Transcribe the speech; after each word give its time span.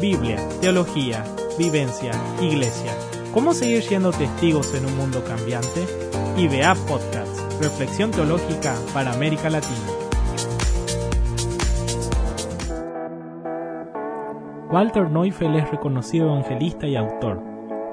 Biblia, 0.00 0.38
teología, 0.60 1.24
vivencia, 1.58 2.12
iglesia. 2.40 2.92
¿Cómo 3.34 3.52
seguir 3.52 3.82
siendo 3.82 4.12
testigos 4.12 4.72
en 4.74 4.86
un 4.86 4.96
mundo 4.96 5.24
cambiante? 5.24 5.84
IBA 6.36 6.76
Podcast, 6.86 7.60
Reflexión 7.60 8.12
Teológica 8.12 8.76
para 8.94 9.12
América 9.12 9.50
Latina. 9.50 9.74
Walter 14.70 15.10
Neufeld 15.10 15.56
es 15.56 15.70
reconocido 15.72 16.28
evangelista 16.28 16.86
y 16.86 16.94
autor. 16.94 17.42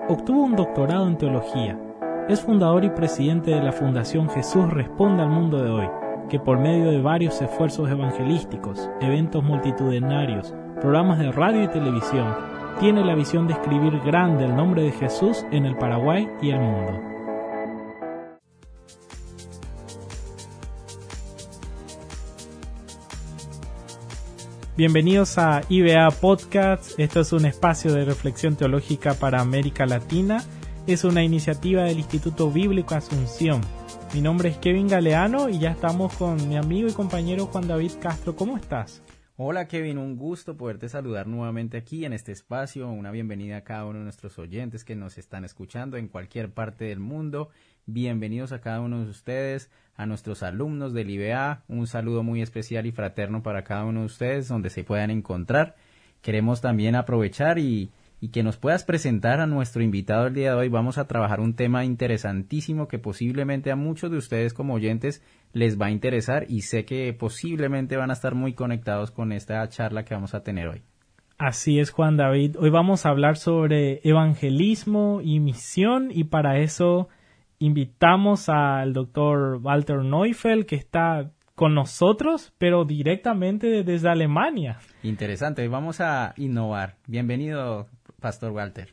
Obtuvo 0.08 0.44
un 0.44 0.55
doctorado 0.55 1.08
en 1.08 1.17
teología. 1.17 1.80
Es 2.30 2.41
fundador 2.41 2.85
y 2.85 2.91
presidente 2.91 3.49
de 3.49 3.63
la 3.63 3.72
Fundación 3.72 4.30
Jesús 4.30 4.72
Responde 4.72 5.23
al 5.23 5.30
Mundo 5.30 5.63
de 5.63 5.72
Hoy, 5.72 5.90
que 6.30 6.39
por 6.39 6.57
medio 6.60 6.92
de 6.92 7.02
varios 7.02 7.41
esfuerzos 7.41 7.89
evangelísticos, 7.89 8.90
eventos 9.02 9.44
multitudinarios, 9.44 10.54
programas 10.82 11.20
de 11.20 11.32
radio 11.32 11.63
y 11.63 11.68
televisión, 11.68 12.36
tiene 12.80 13.05
la 13.05 13.16
visión 13.16 13.48
de 13.48 13.54
escribir 13.54 13.99
grande 14.02 14.46
el 14.46 14.55
nombre 14.55 14.84
de 14.84 14.91
Jesús 14.91 15.46
en 15.52 15.66
el 15.66 15.77
Paraguay 15.77 16.27
y 16.41 16.49
el 16.49 16.59
mundo. 16.59 17.16
Bienvenidos 24.77 25.38
a 25.38 25.62
IBA 25.70 26.12
Podcast. 26.12 26.99
Esto 26.99 27.21
es 27.21 27.32
un 27.32 27.46
espacio 27.46 27.94
de 27.94 28.04
reflexión 28.04 28.57
teológica 28.57 29.13
para 29.13 29.40
América 29.40 29.85
Latina. 29.85 30.44
Es 30.85 31.05
una 31.05 31.23
iniciativa 31.23 31.84
del 31.84 31.99
Instituto 31.99 32.52
Bíblico 32.52 32.94
Asunción. 32.94 33.62
Mi 34.14 34.22
nombre 34.22 34.50
es 34.50 34.58
Kevin 34.58 34.88
Galeano 34.88 35.50
y 35.50 35.59
ya 35.59 35.72
estamos 35.72 36.16
con 36.16 36.48
mi 36.48 36.55
amigo 36.55 36.88
y 36.88 36.94
compañero 36.94 37.48
Juan 37.48 37.68
David 37.68 37.91
Castro. 38.02 38.36
¿Cómo 38.36 38.58
estás? 38.58 39.02
Hola 39.36 39.68
Kevin, 39.68 39.98
un 39.98 40.16
gusto 40.16 40.55
poderte 40.55 40.88
saludar 40.88 41.27
nuevamente 41.27 41.77
aquí 41.77 42.05
en 42.05 42.13
este 42.13 42.32
espacio. 42.32 42.88
Una 42.90 43.12
bienvenida 43.12 43.57
a 43.57 43.63
cada 43.63 43.85
uno 43.85 43.99
de 43.99 44.05
nuestros 44.05 44.40
oyentes 44.40 44.85
que 44.85 44.96
nos 44.96 45.18
están 45.18 45.44
escuchando 45.44 45.98
en 45.98 46.07
cualquier 46.07 46.52
parte 46.52 46.85
del 46.85 46.99
mundo. 46.99 47.49
Bienvenidos 47.85 48.54
a 48.54 48.62
cada 48.62 48.79
uno 48.79 49.04
de 49.04 49.10
ustedes, 49.10 49.70
a 49.98 50.05
nuestros 50.05 50.44
alumnos 50.44 50.94
del 50.94 51.10
IBA. 51.10 51.63
Un 51.68 51.88
saludo 51.88 52.24
muy 52.24 52.41
especial 52.41 52.85
y 52.85 52.91
fraterno 52.91 53.44
para 53.44 53.66
cada 53.66 53.84
uno 53.84 54.01
de 54.01 54.05
ustedes 54.05 54.48
donde 54.48 54.70
se 54.70 54.84
puedan 54.85 55.12
encontrar. 55.12 55.76
Queremos 56.22 56.62
también 56.62 56.96
aprovechar 56.96 57.60
y, 57.60 57.91
y 58.20 58.30
que 58.30 58.44
nos 58.44 58.58
puedas 58.58 58.84
presentar 58.84 59.40
a 59.40 59.48
nuestro 59.48 59.84
invitado 59.84 60.27
el 60.27 60.34
día 60.34 60.52
de 60.52 60.58
hoy. 60.58 60.70
Vamos 60.70 60.98
a 60.98 61.08
trabajar 61.08 61.40
un 61.40 61.55
tema 61.55 61.85
interesantísimo 61.85 62.88
que 62.88 62.99
posiblemente 62.99 63.72
a 63.72 63.76
muchos 63.76 64.12
de 64.12 64.18
ustedes 64.18 64.53
como 64.53 64.74
oyentes 64.74 65.24
les 65.53 65.80
va 65.80 65.88
a 65.88 65.91
interesar 65.91 66.46
y 66.50 66.62
sé 66.62 66.85
que 66.85 67.13
posiblemente 67.13 67.97
van 67.97 68.09
a 68.09 68.13
estar 68.13 68.35
muy 68.35 68.53
conectados 68.53 69.12
con 69.12 69.31
esta 69.31 69.68
charla 69.69 70.03
que 70.06 70.13
vamos 70.13 70.34
a 70.34 70.44
tener 70.44 70.68
hoy. 70.68 70.81
Así 71.38 71.80
es, 71.80 71.91
Juan 71.91 72.16
David. 72.16 72.56
Hoy 72.57 72.69
vamos 72.69 73.06
a 73.06 73.09
hablar 73.09 73.35
sobre 73.35 74.00
evangelismo 74.03 75.19
y 75.22 75.40
misión 75.40 76.09
y 76.09 76.24
para 76.24 76.59
eso 76.59 77.09
invitamos 77.59 78.47
al 78.47 78.94
doctor 78.94 79.59
Walter 79.62 79.97
Neufeld, 79.97 80.66
que 80.66 80.78
está 80.78 81.31
con 81.56 81.74
nosotros, 81.74 82.53
pero 82.57 82.85
directamente 82.85 83.84
desde 83.84 84.09
Alemania. 84.09 84.79
Interesante, 85.03 85.68
vamos 85.68 86.02
a 86.02 86.34
innovar. 86.38 86.96
Bienvenido, 87.07 87.88
Pastor 88.25 88.53
Walter. 88.53 88.91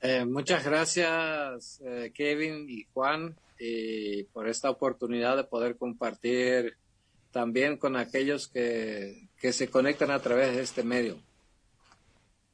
Eh, 0.00 0.24
muchas 0.24 0.64
gracias, 0.64 1.80
eh, 1.86 2.10
Kevin 2.12 2.68
y 2.68 2.86
Juan, 2.92 3.36
por 4.32 4.48
esta 4.48 4.68
oportunidad 4.68 5.36
de 5.36 5.44
poder 5.44 5.76
compartir 5.76 6.76
también 7.30 7.76
con 7.76 7.94
aquellos 7.94 8.48
que, 8.48 9.28
que 9.40 9.52
se 9.52 9.70
conectan 9.70 10.10
a 10.10 10.18
través 10.18 10.56
de 10.56 10.62
este 10.62 10.82
medio. 10.82 11.18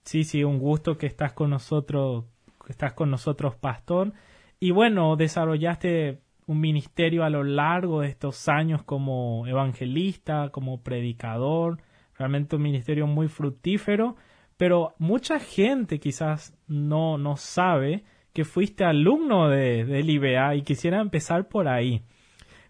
Sí, 0.05 0.25
sí, 0.25 0.45
un 0.45 0.59
gusto 0.59 0.99
que 0.99 1.07
estás 1.07 1.33
con 1.33 1.49
nosotros, 1.49 2.27
que 2.67 2.73
estás 2.73 2.93
con 2.93 3.11
nosotros, 3.11 3.57
Pastor. 3.57 4.13
Y 4.61 4.73
bueno, 4.73 5.17
desarrollaste 5.17 6.21
un 6.45 6.61
ministerio 6.61 7.25
a 7.25 7.31
lo 7.31 7.45
largo 7.45 8.03
de 8.03 8.09
estos 8.09 8.47
años 8.51 8.83
como 8.83 9.47
evangelista, 9.47 10.51
como 10.51 10.83
predicador, 10.83 11.79
realmente 12.19 12.57
un 12.57 12.63
ministerio 12.63 13.07
muy 13.07 13.29
fructífero, 13.29 14.17
pero 14.59 14.95
mucha 14.99 15.39
gente 15.39 15.99
quizás 15.99 16.53
no, 16.67 17.17
no 17.17 17.37
sabe 17.37 18.05
que 18.35 18.45
fuiste 18.45 18.85
alumno 18.85 19.49
de, 19.49 19.85
del 19.87 20.11
IBA 20.11 20.57
y 20.57 20.63
quisiera 20.63 21.01
empezar 21.01 21.49
por 21.49 21.69
ahí. 21.69 22.03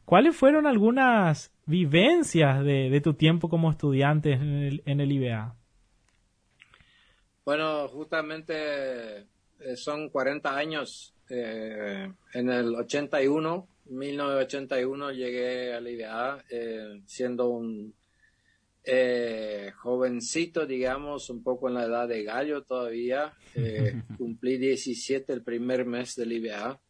¿Cuáles 0.05 0.37
fueron 0.37 0.67
algunas 0.67 1.53
vivencias 1.67 2.65
de, 2.65 3.01
tu 3.03 3.15
tiempo 3.15 3.49
como 3.49 3.71
estudiante 3.71 4.33
en 4.33 4.63
el, 4.63 4.83
en 4.87 5.01
el 5.01 5.13
IBA? 5.13 5.57
Bueno, 7.45 7.89
justamente 7.89 9.27
eh, 9.61 9.77
son 9.77 10.11
40 10.11 10.57
años 10.57 11.15
eh, 11.31 12.11
en 12.35 12.51
el 12.51 12.75
81, 12.75 13.69
1981 13.87 15.13
llegué 15.13 15.75
a 15.75 15.81
la 15.81 15.91
IBA 15.91 16.45
eh, 16.51 17.01
siendo 17.07 17.49
un 17.49 17.95
eh, 18.91 19.73
jovencito, 19.77 20.65
digamos, 20.65 21.29
un 21.29 21.43
poco 21.43 21.69
en 21.69 21.75
la 21.75 21.85
edad 21.85 22.09
de 22.09 22.25
gallo 22.25 22.63
todavía. 22.63 23.35
cumplí 24.19 24.57
17 24.57 25.33
el 25.33 25.43
primer 25.43 25.85
mes 25.85 26.17
del 26.17 26.33
IBA. 26.33 26.81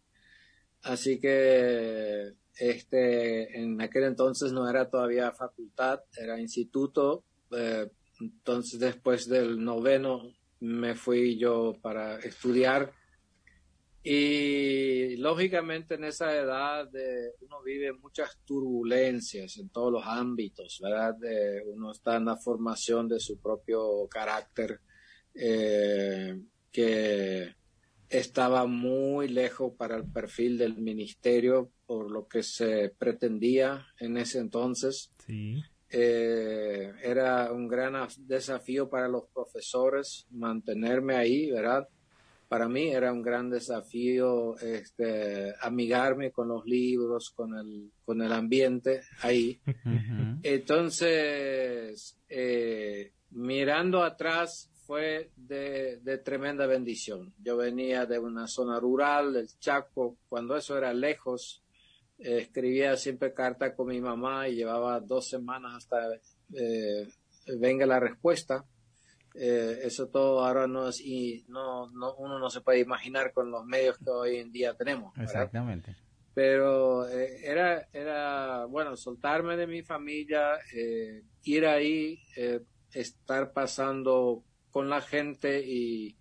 Así 0.82 1.18
que 1.18 2.34
este, 2.56 3.60
en 3.60 3.80
aquel 3.80 4.04
entonces 4.04 4.52
no 4.52 4.68
era 4.68 4.88
todavía 4.88 5.32
facultad, 5.32 6.00
era 6.16 6.40
instituto. 6.40 7.24
entonces 8.20 8.78
después 8.78 9.28
del 9.28 9.62
noveno 9.62 10.32
me 10.60 10.94
fui 10.94 11.36
yo 11.36 11.74
para 11.82 12.18
estudiar 12.20 12.92
y 14.02 15.16
lógicamente 15.16 15.94
en 15.94 16.04
esa 16.04 16.34
edad 16.34 16.88
uno 17.40 17.62
vive 17.62 17.92
muchas 17.92 18.38
turbulencias 18.44 19.56
en 19.58 19.68
todos 19.70 19.92
los 19.92 20.06
ámbitos, 20.06 20.78
¿verdad? 20.82 21.16
uno 21.66 21.92
está 21.92 22.16
en 22.16 22.26
la 22.26 22.36
formación 22.36 23.08
de 23.08 23.20
su 23.20 23.40
propio 23.40 24.06
carácter 24.08 24.80
eh, 25.34 26.40
que 26.72 27.54
estaba 28.08 28.66
muy 28.66 29.28
lejos 29.28 29.72
para 29.76 29.96
el 29.96 30.10
perfil 30.10 30.58
del 30.58 30.78
ministerio 30.78 31.70
por 31.86 32.10
lo 32.10 32.26
que 32.26 32.42
se 32.42 32.90
pretendía 32.98 33.86
en 33.98 34.16
ese 34.16 34.38
entonces. 34.38 35.12
Eh, 35.90 36.92
era 37.02 37.52
un 37.52 37.68
gran 37.68 37.94
desafío 38.18 38.88
para 38.88 39.08
los 39.08 39.24
profesores 39.32 40.26
mantenerme 40.30 41.16
ahí, 41.16 41.50
¿verdad? 41.50 41.88
Para 42.48 42.68
mí 42.68 42.88
era 42.88 43.12
un 43.12 43.22
gran 43.22 43.50
desafío 43.50 44.58
este, 44.58 45.54
amigarme 45.60 46.32
con 46.32 46.48
los 46.48 46.64
libros, 46.64 47.30
con 47.34 47.56
el, 47.56 47.92
con 48.04 48.22
el 48.22 48.32
ambiente 48.32 49.02
ahí. 49.20 49.60
Entonces, 50.42 52.16
eh, 52.28 53.12
mirando 53.30 54.02
atrás 54.02 54.70
fue 54.86 55.30
de, 55.36 56.20
tremenda 56.24 56.66
bendición. 56.66 57.34
Yo 57.38 57.58
venía 57.58 58.06
de 58.06 58.18
una 58.18 58.46
zona 58.46 58.80
rural, 58.80 59.34
del 59.34 59.48
Chaco, 59.58 60.16
cuando 60.30 60.56
eso 60.56 60.78
era 60.78 60.94
lejos, 60.94 61.62
escribía 62.16 62.96
siempre 62.96 63.34
carta 63.34 63.76
con 63.76 63.88
mi 63.88 64.00
mamá 64.00 64.48
y 64.48 64.56
llevaba 64.56 64.98
dos 65.00 65.28
semanas 65.28 65.74
hasta 65.76 66.14
eh, 66.54 67.06
venga 67.58 67.84
la 67.84 68.00
respuesta. 68.00 68.64
Eh, 69.34 69.80
eso 69.84 70.08
todo 70.08 70.44
ahora 70.44 70.66
no 70.66 70.88
es 70.88 71.00
y 71.00 71.44
no, 71.48 71.90
no, 71.90 72.14
uno 72.16 72.38
no 72.38 72.50
se 72.50 72.60
puede 72.60 72.80
imaginar 72.80 73.32
con 73.32 73.50
los 73.50 73.64
medios 73.64 73.98
que 73.98 74.10
hoy 74.10 74.36
en 74.36 74.50
día 74.50 74.74
tenemos. 74.74 75.16
Exactamente. 75.18 75.94
Pero 76.34 77.08
eh, 77.08 77.40
era, 77.44 77.88
era, 77.92 78.64
bueno, 78.66 78.96
soltarme 78.96 79.56
de 79.56 79.66
mi 79.66 79.82
familia, 79.82 80.52
eh, 80.74 81.22
ir 81.44 81.66
ahí, 81.66 82.20
estar 82.92 83.52
pasando 83.52 84.44
con 84.70 84.88
la 84.88 85.00
gente 85.00 85.62
y, 85.66 86.16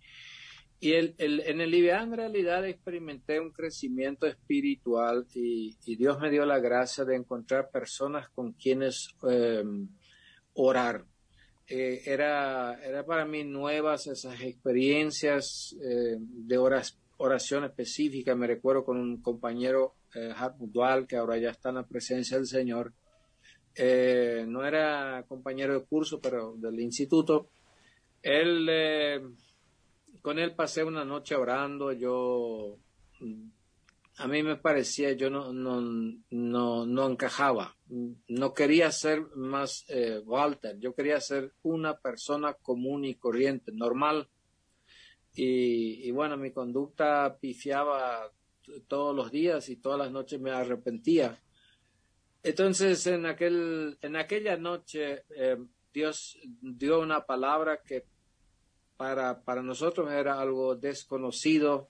y 0.80 0.92
el, 0.92 1.14
el, 1.18 1.40
en 1.40 1.60
el 1.60 1.74
IBA 1.74 2.02
en 2.02 2.16
realidad 2.16 2.66
experimenté 2.66 3.40
un 3.40 3.52
crecimiento 3.52 4.26
espiritual 4.26 5.26
y, 5.34 5.76
y, 5.84 5.96
Dios 5.96 6.18
me 6.18 6.30
dio 6.30 6.44
la 6.46 6.58
gracia 6.58 7.04
de 7.04 7.16
encontrar 7.16 7.70
personas 7.70 8.28
con 8.30 8.52
quienes 8.52 9.14
orar 10.54 11.04
eh, 11.68 12.02
era, 12.06 12.80
era 12.82 13.04
para 13.04 13.26
mí 13.26 13.44
nuevas 13.44 14.06
esas 14.06 14.40
experiencias 14.40 15.76
eh, 15.82 16.16
de 16.18 16.58
horas, 16.58 16.98
oración 17.18 17.64
específica. 17.64 18.34
Me 18.34 18.46
recuerdo 18.46 18.84
con 18.84 18.96
un 18.96 19.20
compañero, 19.20 19.96
eh, 20.14 20.32
Dual, 20.60 21.06
que 21.06 21.16
ahora 21.16 21.36
ya 21.36 21.50
está 21.50 21.68
en 21.68 21.76
la 21.76 21.86
presencia 21.86 22.38
del 22.38 22.46
Señor. 22.46 22.94
Eh, 23.74 24.46
no 24.48 24.64
era 24.64 25.24
compañero 25.28 25.74
de 25.74 25.84
curso, 25.84 26.20
pero 26.20 26.54
del 26.56 26.80
instituto. 26.80 27.50
Él, 28.22 29.36
con 30.22 30.38
él 30.38 30.54
pasé 30.54 30.82
una 30.82 31.04
noche 31.04 31.34
orando. 31.36 31.92
Yo 31.92 32.78
a 34.18 34.26
mí 34.26 34.42
me 34.42 34.56
parecía, 34.56 35.12
yo 35.12 35.30
no, 35.30 35.52
no, 35.52 35.80
no, 36.30 36.86
no 36.86 37.06
encajaba. 37.08 37.76
No 38.26 38.52
quería 38.52 38.90
ser 38.90 39.22
más 39.36 39.84
eh, 39.88 40.20
Walter, 40.24 40.76
yo 40.80 40.92
quería 40.92 41.20
ser 41.20 41.52
una 41.62 41.98
persona 41.98 42.54
común 42.54 43.04
y 43.04 43.14
corriente, 43.14 43.70
normal. 43.72 44.28
Y, 45.34 46.08
y 46.08 46.10
bueno, 46.10 46.36
mi 46.36 46.50
conducta 46.50 47.38
pifiaba 47.40 48.32
todos 48.88 49.14
los 49.14 49.30
días 49.30 49.68
y 49.68 49.76
todas 49.76 50.00
las 50.00 50.10
noches 50.10 50.40
me 50.40 50.50
arrepentía. 50.50 51.40
Entonces, 52.42 53.06
en, 53.06 53.24
aquel, 53.24 53.98
en 54.02 54.16
aquella 54.16 54.56
noche, 54.56 55.24
eh, 55.30 55.58
Dios 55.92 56.38
dio 56.60 57.00
una 57.00 57.24
palabra 57.24 57.82
que 57.84 58.04
para, 58.96 59.44
para 59.44 59.62
nosotros 59.62 60.10
era 60.10 60.40
algo 60.40 60.74
desconocido, 60.74 61.88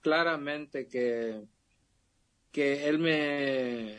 claramente 0.00 0.88
que, 0.88 1.42
que 2.56 2.88
Él 2.88 2.98
me 2.98 3.98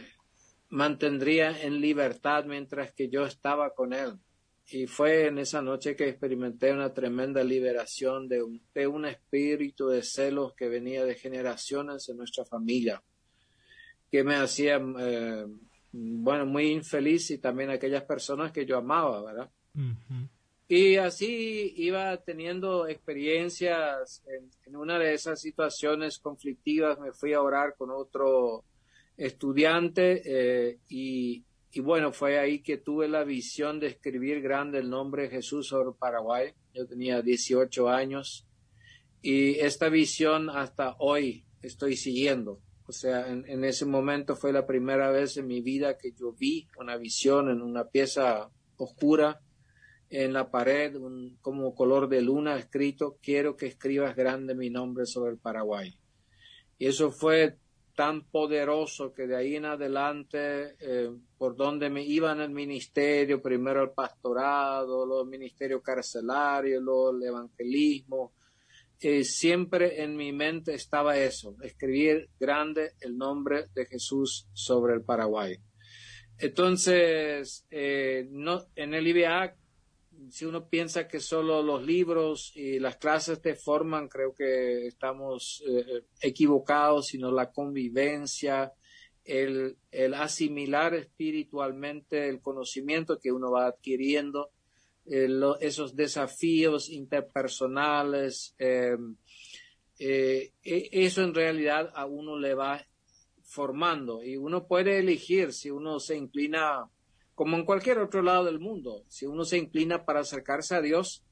mantendría 0.70 1.62
en 1.62 1.80
libertad 1.80 2.46
mientras 2.46 2.92
que 2.92 3.08
yo 3.08 3.24
estaba 3.24 3.76
con 3.76 3.94
Él. 3.94 4.18
Y 4.72 4.88
fue 4.88 5.28
en 5.28 5.38
esa 5.38 5.62
noche 5.62 5.96
que 5.96 6.10
experimenté 6.10 6.74
una 6.74 6.92
tremenda 6.92 7.44
liberación 7.44 8.28
de 8.28 8.42
un, 8.42 8.60
de 8.74 8.88
un 8.88 9.06
espíritu 9.06 9.90
de 9.90 10.02
celos 10.02 10.56
que 10.56 10.70
venía 10.70 11.06
de 11.06 11.14
generaciones 11.14 12.10
en 12.10 12.18
nuestra 12.18 12.46
familia, 12.46 13.04
que 14.10 14.24
me 14.24 14.38
hacía 14.38 14.82
eh, 15.02 15.46
bueno, 15.92 16.48
muy 16.48 16.72
infeliz 16.72 17.30
y 17.30 17.38
también 17.38 17.70
aquellas 17.70 18.06
personas 18.06 18.52
que 18.52 18.66
yo 18.66 18.78
amaba, 18.78 19.24
¿verdad? 19.24 19.52
Y 20.70 20.98
así 20.98 21.74
iba 21.78 22.18
teniendo 22.18 22.88
experiencias 22.88 24.24
en, 24.66 24.76
una 24.76 25.00
de 25.00 25.14
esas 25.14 25.40
situaciones 25.40 26.20
conflictivas, 26.20 27.00
me 27.00 27.14
fui 27.14 27.34
a 27.34 27.42
orar 27.42 27.76
con 27.78 27.90
otro 27.90 28.66
estudiante 29.16 30.22
eh, 30.26 30.80
y, 30.90 31.46
y, 31.72 31.80
bueno, 31.80 32.12
fue 32.12 32.38
ahí 32.38 32.62
que 32.62 32.78
tuve 32.78 33.08
la 33.08 33.24
visión 33.24 33.80
de 33.80 33.88
escribir 33.88 34.42
grande 34.42 34.80
el 34.80 34.90
nombre 34.90 35.24
de 35.24 35.30
Jesús 35.30 35.68
sobre 35.68 35.98
Paraguay. 35.98 36.54
Yo 36.74 36.86
tenía 36.86 37.22
18 37.22 37.88
años 37.88 38.46
y 39.22 39.60
esta 39.60 39.90
visión 39.90 40.50
hasta 40.50 40.96
hoy 41.00 41.46
estoy 41.62 41.96
siguiendo. 41.96 42.62
O 42.88 42.94
sea, 42.94 43.28
en, 43.30 43.64
ese 43.66 43.86
momento 43.86 44.36
fue 44.36 44.54
la 44.54 44.66
primera 44.66 45.12
vez 45.12 45.36
en 45.36 45.48
mi 45.48 45.62
vida 45.62 45.98
que 45.98 46.14
yo 46.14 46.32
vi 46.32 46.68
una 46.78 46.96
visión 46.96 47.50
en 47.50 47.62
una 47.62 47.86
pieza 47.86 48.50
oscura 48.78 49.42
en 50.10 50.34
la 50.34 50.50
pared, 50.50 50.96
como 51.42 51.76
color 51.76 52.08
de 52.08 52.22
luna 52.22 52.58
escrito, 52.58 53.18
quiero 53.22 53.56
que 53.58 53.68
escribas 53.68 54.16
grande 54.16 54.56
mi 54.56 54.70
nombre 54.70 55.06
sobre 55.06 55.32
el 55.32 55.38
Paraguay. 55.38 55.94
Y 56.78 56.88
eso 56.88 57.12
fue 57.12 57.58
tan 57.96 58.22
poderoso 58.26 59.12
que 59.12 59.26
de 59.26 59.36
ahí 59.36 59.56
en 59.56 59.66
adelante, 59.66 60.76
eh, 60.80 61.10
por 61.38 61.56
donde 61.56 61.90
me 61.90 62.04
iba 62.04 62.32
en 62.32 62.42
el 62.42 62.52
ministerio, 62.52 63.42
primero 63.42 63.82
el 63.82 63.90
pastorado, 63.90 65.04
luego 65.04 65.24
el 65.24 65.30
ministerio 65.30 65.82
carcelario, 65.82 66.80
luego 66.80 67.18
el 67.18 67.24
evangelismo, 67.24 68.34
eh, 69.00 69.24
siempre 69.24 70.04
en 70.04 70.16
mi 70.16 70.32
mente 70.32 70.76
estaba 70.76 71.18
eso, 71.18 71.56
escribir 71.62 72.30
grande 72.40 72.94
el 73.02 73.18
nombre 73.18 73.66
de 73.74 73.86
Jesús 73.88 74.48
sobre 74.54 74.94
el 74.94 75.02
Paraguay. 75.02 75.58
Entonces, 76.38 77.66
eh, 77.72 78.28
no, 78.30 78.68
en 78.76 78.94
el 78.94 79.08
IBA, 79.08 79.56
si 80.30 80.46
uno 80.46 80.68
piensa 80.68 81.08
que 81.08 81.20
solo 81.20 81.62
los 81.62 81.86
libros 81.86 82.52
y 82.56 82.80
las 82.80 82.98
clases 82.98 83.42
te 83.42 83.56
forman, 83.56 84.08
creo 84.08 84.34
que 84.34 84.88
estamos 84.88 85.64
eh, 85.68 86.04
equivocados, 86.22 87.08
sino 87.08 87.32
la 87.32 87.52
convivencia, 87.52 88.74
el, 89.24 89.78
el 89.92 90.14
asimilar 90.14 90.94
espiritualmente 90.96 92.30
el 92.30 92.42
conocimiento 92.42 93.20
que 93.20 93.32
uno 93.32 93.52
va 93.52 93.68
adquiriendo 93.68 94.52
eh, 95.10 95.30
esos 95.62 95.96
desafíos 95.96 96.90
interpersonales, 96.90 98.56
em, 98.58 99.16
eh, 100.00 100.52
e, 100.64 100.90
eso 100.92 101.24
en 101.24 101.34
realidad 101.34 101.92
a 101.96 102.06
uno 102.06 102.38
le 102.38 102.54
va 102.54 102.86
formando 103.44 104.22
y 104.22 104.36
uno 104.36 104.68
puede 104.68 105.00
elegir 105.00 105.54
si 105.54 105.72
uno 105.72 106.00
se 106.00 106.18
inclina, 106.18 106.90
como 107.38 107.56
en 107.56 107.66
cualquier 107.66 108.00
otro 108.00 108.24
lado 108.24 108.46
del 108.46 108.60
mundo, 108.60 109.06
si 109.08 109.28
uno 109.28 109.46
se 109.46 109.58
inclina 109.58 110.06
para 110.06 110.22
acercarse 110.22 110.76
a 110.76 110.82
Dios 110.82 111.24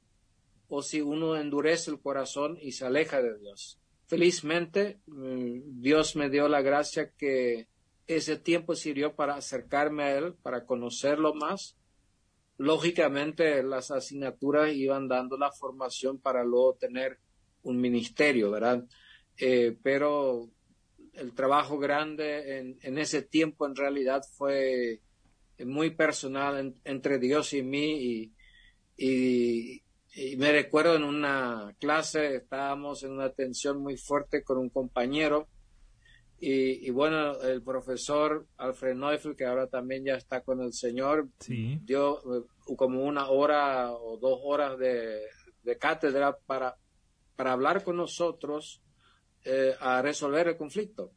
o 0.68 0.80
si 0.80 1.00
uno 1.00 1.36
endurece 1.36 1.90
el 1.90 2.00
corazón 2.00 2.56
y 2.62 2.72
se 2.72 2.86
aleja 2.86 3.20
de 3.20 3.36
Dios. 3.36 3.80
Felizmente, 4.06 5.00
mm, 5.06 5.82
Dios 5.82 6.14
me 6.14 6.30
dio 6.30 6.48
la 6.48 6.62
gracia 6.62 7.10
que 7.10 7.66
ese 8.06 8.36
tiempo 8.38 8.76
sirvió 8.76 9.16
para 9.16 9.34
acercarme 9.34 10.04
a 10.04 10.16
Él, 10.16 10.34
para 10.34 10.64
conocerlo 10.64 11.34
más 11.34 11.76
lógicamente 12.58 13.62
las 13.62 13.90
asignaturas 13.90 14.72
iban 14.72 15.08
dando 15.08 15.36
la 15.36 15.52
formación 15.52 16.18
para 16.18 16.44
luego 16.44 16.74
tener 16.74 17.18
un 17.62 17.80
ministerio, 17.80 18.50
¿verdad? 18.50 18.84
Eh, 19.36 19.76
pero 19.82 20.48
el 21.14 21.34
trabajo 21.34 21.78
grande 21.78 22.58
en, 22.58 22.78
en, 22.82 22.98
ese 22.98 23.22
tiempo 23.22 23.66
en 23.66 23.76
realidad 23.76 24.22
fue 24.36 25.00
muy 25.64 25.90
personal 25.90 26.74
entre 26.84 27.18
Dios 27.18 27.52
y 27.52 27.62
mí 27.62 28.32
y, 28.96 29.82
y, 30.14 30.36
me 30.36 30.50
recuerdo 30.50 30.96
en 30.96 31.04
una 31.04 31.74
clase 31.78 32.36
estábamos 32.36 33.02
en 33.02 33.12
una 33.12 33.30
tensión 33.30 33.82
muy 33.82 33.96
fuerte 33.96 34.42
con 34.42 34.58
un 34.58 34.70
compañero 34.70 35.48
y, 36.38 36.90
bueno, 36.90 37.40
el 37.40 37.62
profesor 37.62 38.46
Alfred 38.58 38.94
Neufel, 38.94 39.36
que 39.36 39.46
ahora 39.46 39.68
también 39.68 40.04
ya 40.04 40.16
está 40.16 40.42
con 40.42 40.60
el 40.60 40.74
Señor, 40.74 41.28
dio 41.48 42.18
eh, 42.18 42.44
como 42.76 43.04
una 43.04 43.28
hora 43.28 43.92
o 43.92 44.18
dos 44.18 44.40
horas 44.42 44.78
de, 44.78 45.22
cátedra 45.80 46.36
para, 46.46 46.76
para 47.36 47.52
hablar 47.52 47.82
con 47.82 47.96
nosotros 47.96 48.82
eh, 49.44 49.74
a 49.80 50.02
resolver 50.02 50.48
el 50.48 50.56
conflicto. 50.58 51.12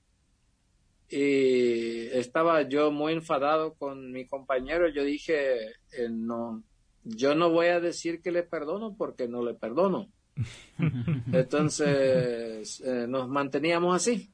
Y 1.10 2.08
estaba 2.08 2.62
yo 2.64 2.92
muy 2.92 3.14
enfadado 3.14 3.74
con 3.74 4.12
mi 4.12 4.28
compañero. 4.28 4.88
Yo 4.90 5.04
dije, 5.04 5.68
eh, 5.92 6.10
no, 6.10 6.64
yo 7.04 7.34
no 7.36 7.50
voy 7.50 7.68
a 7.68 7.80
decir 7.80 8.22
que 8.22 8.32
le 8.32 8.44
perdono 8.44 8.96
porque 8.96 9.28
no 9.28 9.44
le 9.44 9.56
perdono. 9.56 10.12
Entonces 11.34 12.82
nos 13.08 13.28
manteníamos 13.28 13.96
así. 13.96 14.32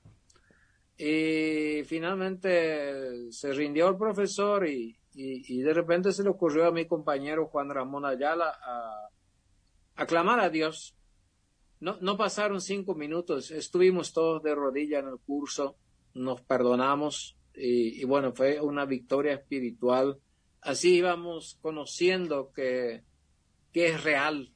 Y 0.98 1.84
finalmente 1.86 3.32
se 3.32 3.52
rindió 3.52 3.90
el 3.90 3.98
profesor 3.98 4.68
y, 4.68 4.98
y, 5.14 5.62
de 5.62 5.74
repente 5.74 6.12
se 6.12 6.24
le 6.24 6.30
ocurrió 6.30 6.66
a 6.68 6.72
mi 6.72 6.86
compañero 6.86 7.48
Juan 7.48 7.70
Ramón 7.70 8.06
Ayala 8.06 8.58
a, 8.62 9.10
aclamar 9.96 10.40
a 10.40 10.50
Dios. 10.50 10.96
No, 11.80 11.98
no 12.00 12.18
pasaron 12.18 12.62
cinco 12.62 12.96
minutos, 12.96 13.52
estuvimos 13.52 14.14
todos 14.14 14.42
de 14.42 14.56
rodilla 14.56 15.00
en 15.00 15.10
el 15.10 15.20
curso, 15.20 15.76
nos 16.16 16.42
perdonamos 16.42 17.38
y, 17.54 18.04
bueno, 18.06 18.34
fue 18.34 18.60
una 18.60 18.86
victoria 18.86 19.34
espiritual. 19.34 20.18
Así 20.62 20.96
íbamos 20.96 21.58
conociendo 21.62 22.52
que, 22.52 23.04
que 23.72 23.88
es 23.90 24.04
real, 24.04 24.52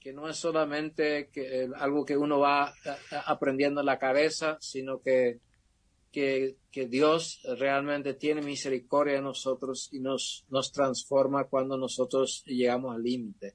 que 0.00 0.12
no 0.12 0.28
es 0.28 0.36
solamente 0.36 1.28
que, 1.32 1.68
algo 1.76 2.04
que 2.04 2.16
uno 2.16 2.38
va 2.38 2.72
aprendiendo 3.26 3.80
en 3.80 3.86
la 3.86 3.98
cabeza, 3.98 4.56
sino 4.60 5.00
que 5.00 5.40
que, 6.12 6.56
Dios 6.88 7.40
realmente 7.58 8.14
tiene 8.14 8.40
misericordia 8.42 9.14
de 9.14 9.22
nosotros 9.22 9.88
y 9.92 10.00
nos, 10.00 10.46
nos 10.48 10.72
transforma 10.72 11.44
cuando 11.44 11.76
nosotros 11.76 12.42
llegamos 12.46 12.94
al 12.94 13.02
límite. 13.02 13.54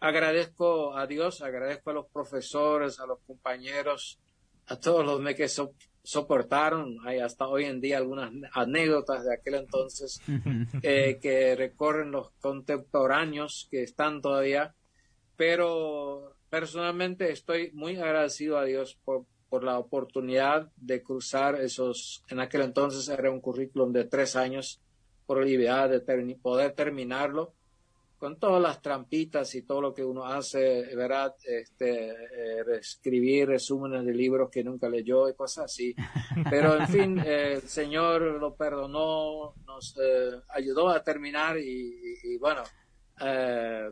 Agradezco 0.00 0.96
a 0.96 1.06
Dios, 1.06 1.40
agradezco 1.42 1.90
a 1.90 1.94
los 1.94 2.06
profesores, 2.06 2.98
a 3.00 3.06
los 3.06 3.20
compañeros, 3.20 4.18
a 4.66 4.78
todos 4.78 5.06
los 5.06 5.34
que 5.34 5.48
soportaron. 6.04 6.98
Hay 7.04 7.18
hasta 7.18 7.48
hoy 7.48 7.64
en 7.64 7.80
día 7.80 7.96
algunas 7.96 8.30
anécdotas 8.52 9.24
de 9.24 9.34
aquel 9.34 9.54
entonces 9.54 10.20
eh, 10.82 11.18
que 11.20 11.56
recorren 11.56 12.12
los 12.12 12.30
contemporáneos 12.40 13.66
que 13.70 13.82
están 13.82 14.20
todavía. 14.20 14.74
Pero 15.36 16.36
personalmente 16.50 17.32
estoy 17.32 17.72
muy 17.72 17.96
agradecido 17.96 18.58
a 18.58 18.64
Dios 18.64 18.96
por, 19.04 19.24
por 19.48 19.64
la 19.64 19.78
oportunidad 19.78 20.70
de 20.76 21.02
cruzar 21.02 21.60
esos, 21.60 22.22
en 22.28 22.38
aquel 22.38 22.60
entonces 22.60 23.08
era 23.08 23.30
un 23.30 23.40
currículum 23.40 23.92
de 23.92 24.04
tres 24.04 24.36
años, 24.36 24.80
por 25.26 25.42
la 25.42 25.48
idea 25.48 25.88
de 25.88 26.00
poder 26.36 26.72
terminarlo 26.72 27.54
con 28.24 28.38
todas 28.38 28.62
las 28.62 28.80
trampitas 28.80 29.54
y 29.54 29.66
todo 29.66 29.82
lo 29.82 29.92
que 29.92 30.02
uno 30.02 30.24
hace, 30.24 30.96
¿verdad? 30.96 31.34
Este, 31.44 32.08
eh, 32.08 32.64
escribir 32.80 33.48
resúmenes 33.48 34.02
de 34.06 34.14
libros 34.14 34.48
que 34.50 34.64
nunca 34.64 34.88
leyó 34.88 35.28
y 35.28 35.34
cosas 35.34 35.66
así. 35.66 35.94
Pero, 36.50 36.80
en 36.80 36.88
fin, 36.88 37.18
el 37.18 37.60
Señor 37.68 38.22
lo 38.40 38.54
perdonó, 38.54 39.52
nos 39.66 39.94
eh, 40.02 40.40
ayudó 40.48 40.88
a 40.88 41.04
terminar 41.04 41.58
y, 41.58 42.16
y 42.22 42.38
bueno, 42.38 42.62
eh, 43.20 43.90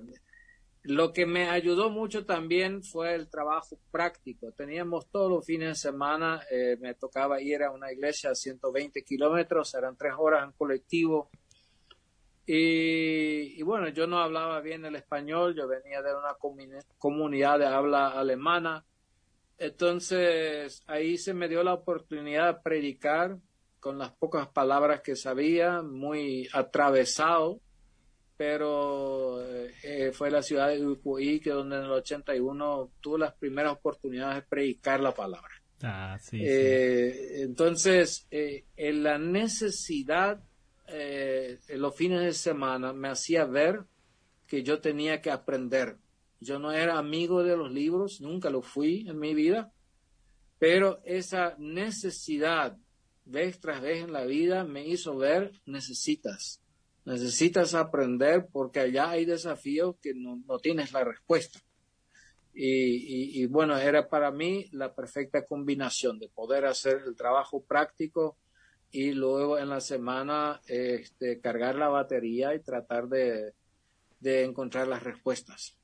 lo 0.85 1.13
que 1.13 1.27
me 1.27 1.51
ayudó 1.51 1.91
mucho 1.91 2.25
también 2.25 2.83
fue 2.83 3.15
el 3.15 3.29
trabajo 3.29 3.79
práctico. 3.91 4.51
Teníamos 4.53 5.11
todos 5.11 5.31
los 5.31 5.45
fines 5.45 5.69
de 5.69 5.75
semana, 5.75 6.41
eh, 6.51 6.77
me 6.81 6.95
tocaba 6.95 7.41
ir 7.41 7.63
a 7.63 7.71
una 7.71 7.93
iglesia 7.93 8.31
a 8.31 8.35
120 8.35 9.05
kilómetros, 9.05 9.75
eran 9.75 9.97
tres 9.97 10.15
horas 10.17 10.45
en 10.45 10.53
colectivo. 10.53 11.31
Y, 12.45 13.63
bueno, 13.63 13.89
yo 13.89 14.07
no 14.07 14.19
hablaba 14.19 14.61
bien 14.61 14.85
el 14.85 14.97
español, 14.97 15.55
yo 15.55 15.69
venía 15.69 16.03
de 16.03 16.15
una 16.15 16.37
comunidad 16.99 17.59
de 17.59 17.67
habla 17.67 18.09
alemana. 18.09 18.85
Entonces 19.59 20.83
ahí 20.87 21.17
se 21.19 21.35
me 21.35 21.49
dio 21.49 21.63
la 21.63 21.75
oportunidad 21.75 22.55
de 22.55 22.61
predicar 22.63 23.39
con 23.79 23.99
las 23.99 24.11
pocas 24.11 24.49
palabras 24.49 25.03
que 25.03 25.15
sabía, 25.15 25.83
muy 25.83 26.49
atravesado 26.53 27.61
pero 28.43 29.41
eh, 29.85 30.11
fue 30.13 30.29
la 30.29 30.43
ciudad 30.43 30.69
de 30.69 30.85
Uruguay 30.85 31.39
que 31.39 31.51
donde 31.51 31.77
en 31.77 31.85
el 31.85 31.93
81 31.93 32.91
tuvo 33.01 33.19
las 33.19 33.35
primeras 33.35 33.75
oportunidades 33.75 34.35
de 34.35 34.43
predicar 34.43 34.99
la 34.99 35.15
palabra. 35.15 35.63
Ah, 35.81 36.19
sí, 36.21 36.41
eh, 36.43 37.43
Entonces, 37.43 38.27
eh, 38.33 38.65
en 38.77 39.05
la 39.05 39.17
necesidad 39.17 40.43
en 40.93 41.81
los 41.81 41.97
fines 41.97 42.21
de 42.21 42.33
semana 42.33 42.93
me 42.93 43.09
hacía 43.09 43.45
ver 43.45 43.85
que 44.47 44.63
yo 44.63 44.81
tenía 44.81 45.21
que 45.21 45.31
aprender. 45.31 45.97
Yo 46.41 46.59
no 46.59 46.73
era 46.73 46.99
amigo 46.99 47.43
de 47.43 47.57
los 47.57 47.71
libros, 47.71 48.21
nunca 48.21 48.51
lo 48.51 48.63
fui 48.63 49.09
en 49.09 49.19
mi 49.19 49.35
vida, 49.35 49.73
pero 50.59 51.01
esa 51.05 51.57
necesidad 51.59 52.77
vez 53.25 53.61
tras 53.61 53.81
vez 53.81 54.05
en 54.05 54.13
la 54.13 54.25
vida 54.25 54.65
me 54.65 54.87
hizo 54.87 55.17
ver, 55.17 55.53
necesitas, 55.67 56.63
Necesitas 57.05 57.75
aprender 57.75 58.47
porque 58.53 58.79
allá 58.79 59.11
hay 59.11 59.25
desafíos 59.25 59.97
que 60.01 60.15
no, 60.15 60.59
tienes 60.61 60.93
la 60.93 61.03
respuesta. 61.03 61.61
Y, 62.55 63.47
bueno, 63.47 63.77
era 63.79 64.09
para 64.09 64.31
mí 64.31 64.69
la 64.73 64.95
perfecta 64.95 65.45
combinación 65.45 66.19
de 66.19 66.29
poder 66.29 66.67
hacer 66.67 67.03
el 67.07 67.17
trabajo 67.17 67.65
práctico 67.65 68.37
y 68.93 69.13
luego 69.13 69.59
en 69.59 69.71
la 69.71 69.81
semana 69.81 70.61
este, 70.69 71.41
cargar 71.41 71.75
la 71.77 71.89
batería 71.89 72.55
y 72.55 72.61
tratar 72.61 73.09
de, 73.09 73.55
de 74.21 74.45
encontrar 74.45 74.87
las 74.87 75.03
respuestas. 75.03 75.77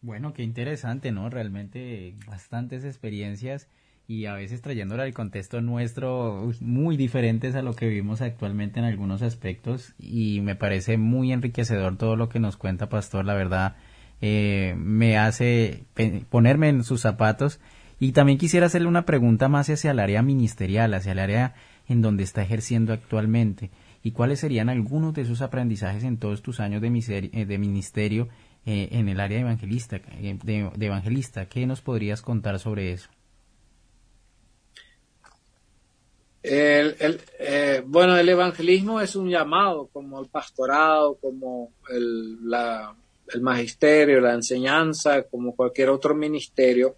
Bueno, 0.00 0.32
qué 0.32 0.42
interesante, 0.42 1.10
¿no? 1.10 1.28
Realmente 1.28 2.14
bastantes 2.26 2.84
experiencias 2.84 3.68
y 4.06 4.26
a 4.26 4.34
veces 4.34 4.62
trayéndola 4.62 5.02
al 5.02 5.12
contexto 5.12 5.60
nuestro 5.60 6.50
muy 6.60 6.96
diferentes 6.96 7.54
a 7.54 7.62
lo 7.62 7.74
que 7.74 7.88
vivimos 7.88 8.22
actualmente 8.22 8.78
en 8.78 8.86
algunos 8.86 9.22
aspectos 9.22 9.94
y 9.98 10.40
me 10.40 10.56
parece 10.56 10.96
muy 10.96 11.32
enriquecedor 11.32 11.98
todo 11.98 12.16
lo 12.16 12.30
que 12.30 12.40
nos 12.40 12.56
cuenta 12.56 12.88
Pastor, 12.88 13.26
la 13.26 13.34
verdad 13.34 13.76
eh, 14.20 14.74
me 14.78 15.18
hace 15.18 15.84
ponerme 16.30 16.70
en 16.70 16.84
sus 16.84 17.02
zapatos 17.02 17.60
y 18.00 18.12
también 18.12 18.38
quisiera 18.38 18.66
hacerle 18.66 18.88
una 18.88 19.06
pregunta 19.06 19.48
más 19.48 19.68
hacia 19.68 19.90
el 19.90 19.98
área 19.98 20.22
ministerial, 20.22 20.94
hacia 20.94 21.12
el 21.12 21.18
área 21.18 21.54
en 21.88 22.02
donde 22.02 22.22
está 22.22 22.42
ejerciendo 22.42 22.92
actualmente 22.92 23.70
y 24.02 24.12
cuáles 24.12 24.40
serían 24.40 24.68
algunos 24.68 25.14
de 25.14 25.24
sus 25.24 25.42
aprendizajes 25.42 26.04
en 26.04 26.18
todos 26.18 26.42
tus 26.42 26.60
años 26.60 26.80
de, 26.80 26.88
eh, 27.32 27.58
ministerio 27.58 28.28
eh, 28.66 28.88
en 28.92 29.08
el 29.08 29.18
área 29.20 29.40
evangelista, 29.40 29.98
de 29.98 30.70
evangelista. 30.86 31.48
¿Qué 31.48 31.66
nos 31.66 31.80
podrías 31.80 32.22
contar 32.22 32.58
sobre 32.58 32.92
eso? 32.92 33.08
El, 36.42 37.20
eh, 37.40 37.82
bueno, 37.84 38.16
el 38.16 38.28
evangelismo 38.28 39.00
es 39.00 39.16
un 39.16 39.28
llamado 39.28 39.88
como 39.92 40.20
el 40.20 40.28
pastorado, 40.28 41.18
como 41.20 41.72
el 41.90 43.42
magisterio, 43.42 44.20
la 44.20 44.34
enseñanza, 44.34 45.24
como 45.24 45.54
cualquier 45.54 45.90
otro 45.90 46.14
ministerio, 46.14 46.96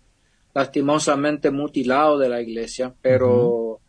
lastimosamente 0.55 1.51
mutilado 1.51 2.19
de 2.19 2.29
la 2.29 2.41
iglesia, 2.41 2.95
pero 3.01 3.81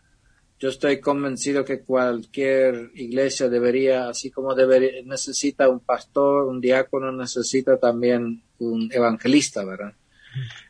yo 0.60 0.70
estoy 0.70 1.00
convencido 1.00 1.66
que 1.66 1.82
cualquier 1.82 2.92
iglesia 2.94 3.50
debería, 3.50 4.10
así 4.10 4.30
como 4.30 4.54
debería, 4.54 5.02
necesita 5.04 5.68
un 5.68 5.80
pastor, 5.80 6.44
un 6.48 6.62
diácono, 6.62 7.12
necesita 7.12 7.78
también 7.78 8.44
un 8.60 8.90
evangelista, 8.94 9.66
¿verdad? 9.66 9.94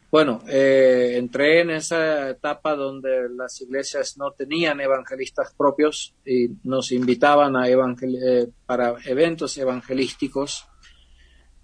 Bueno, 0.09 0.41
eh, 0.47 1.15
entré 1.15 1.61
en 1.61 1.71
esa 1.71 2.29
etapa 2.29 2.75
donde 2.75 3.29
las 3.29 3.61
iglesias 3.61 4.17
no 4.17 4.31
tenían 4.31 4.81
evangelistas 4.81 5.53
propios 5.57 6.13
y 6.25 6.49
nos 6.63 6.91
invitaban 6.91 7.55
a 7.55 7.69
eh, 7.69 8.47
para 8.65 8.95
eventos 9.05 9.57
evangelísticos. 9.57 10.67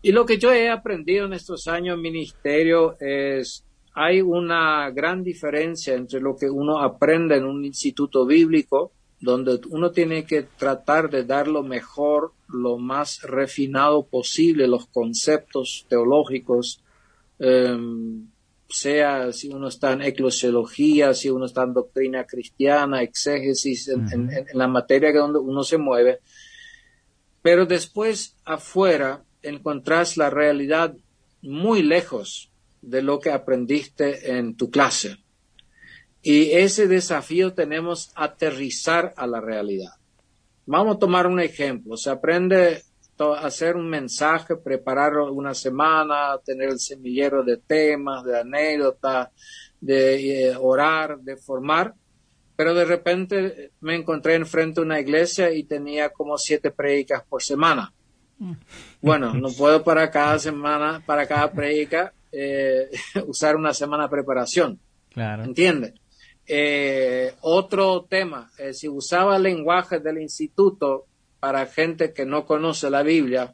Y 0.01 0.13
lo 0.13 0.25
que 0.25 0.37
yo 0.37 0.53
he 0.53 0.69
aprendido 0.69 1.25
en 1.25 1.33
estos 1.33 1.67
años 1.67 1.97
ministerio 1.97 2.97
es 3.01 3.66
hay 3.99 4.21
una 4.21 4.91
gran 4.91 5.23
diferencia 5.23 5.95
entre 5.95 6.21
lo 6.21 6.35
que 6.35 6.47
uno 6.47 6.83
aprende 6.83 7.35
en 7.35 7.45
un 7.45 7.65
instituto 7.65 8.27
bíblico, 8.27 8.91
donde 9.19 9.59
uno 9.71 9.89
tiene 9.89 10.23
que 10.23 10.43
tratar 10.43 11.09
de 11.09 11.23
dar 11.23 11.47
lo 11.47 11.63
mejor, 11.63 12.33
lo 12.47 12.77
más 12.77 13.23
refinado 13.23 14.05
posible, 14.05 14.67
los 14.67 14.85
conceptos 14.85 15.87
teológicos, 15.89 16.83
em, 17.39 18.27
sea 18.69 19.33
si 19.33 19.49
uno 19.49 19.67
está 19.67 19.93
en 19.93 20.03
eclesiología, 20.03 21.15
si 21.15 21.31
uno 21.31 21.47
está 21.47 21.63
en 21.63 21.73
doctrina 21.73 22.23
cristiana, 22.25 23.01
exégesis, 23.01 23.87
en, 23.87 24.29
la 24.53 24.67
materia 24.67 25.11
que 25.11 25.17
donde 25.17 25.39
uno 25.39 25.63
se 25.63 25.79
mueve. 25.79 26.19
Pero 27.41 27.65
después 27.65 28.35
afuera 28.45 29.23
encontrás 29.41 30.17
la 30.17 30.29
realidad 30.29 30.95
muy 31.41 31.81
lejos 31.81 32.51
de 32.81 33.01
lo 33.01 33.19
que 33.19 33.31
aprendiste 33.31 34.37
en 34.37 34.55
tu 34.55 34.69
clase. 34.69 35.17
Y 36.21 36.51
ese 36.51 36.87
desafío 36.87 37.53
tenemos 37.53 38.11
aterrizar 38.15 39.13
a 39.15 39.27
la 39.27 39.39
realidad. 39.39 39.91
Vamos 40.65 40.97
a 40.97 40.99
tomar 40.99 41.27
un 41.27 41.39
ejemplo. 41.39 41.95
Se 41.95 42.09
aprende 42.09 42.81
hacer 43.25 43.75
un 43.75 43.89
mensaje, 43.89 44.55
prepararlo 44.55 45.31
una 45.31 45.53
semana, 45.53 46.37
tener 46.43 46.69
el 46.69 46.79
semillero 46.79 47.43
de 47.43 47.57
temas, 47.57 48.23
de 48.23 48.39
anécdotas, 48.39 49.29
de 49.79 50.49
eh, 50.49 50.55
orar, 50.55 51.19
de 51.19 51.37
formar. 51.37 51.93
Pero 52.55 52.73
de 52.73 52.85
repente 52.85 53.71
me 53.81 53.95
encontré 53.95 54.35
enfrente 54.35 54.81
de 54.81 54.85
una 54.85 54.99
iglesia 54.99 55.51
y 55.51 55.63
tenía 55.63 56.09
como 56.09 56.37
siete 56.37 56.71
predicas 56.71 57.23
por 57.27 57.41
semana. 57.41 57.93
Mm. 58.39 58.53
Bueno, 59.01 59.33
no 59.33 59.49
puedo 59.49 59.83
para 59.83 60.09
cada 60.11 60.37
semana, 60.39 61.01
para 61.05 61.27
cada 61.27 61.51
predica, 61.51 62.13
eh, 62.31 62.89
usar 63.27 63.55
una 63.55 63.73
semana 63.73 64.03
de 64.03 64.09
preparación. 64.09 64.79
Claro. 65.09 65.43
¿Entiendes? 65.43 65.93
Eh, 66.45 67.33
otro 67.41 68.05
tema, 68.09 68.49
si 68.71 68.87
usaba 68.87 69.37
lenguaje 69.37 69.99
del 69.99 70.21
instituto, 70.21 71.07
para 71.39 71.65
gente 71.65 72.13
que 72.13 72.25
no 72.25 72.45
conoce 72.45 72.89
la 72.89 73.03
Biblia, 73.03 73.53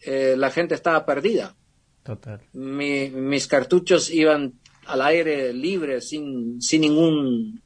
eh, 0.00 0.34
la 0.36 0.50
gente 0.50 0.74
estaba 0.74 1.04
perdida. 1.04 1.54
Total. 2.02 2.40
mis 2.54 3.46
cartuchos 3.46 4.10
iban 4.10 4.54
al 4.86 5.02
aire 5.02 5.52
libre, 5.52 6.00
sin, 6.00 6.60
sin 6.60 6.80
ningún 6.80 7.62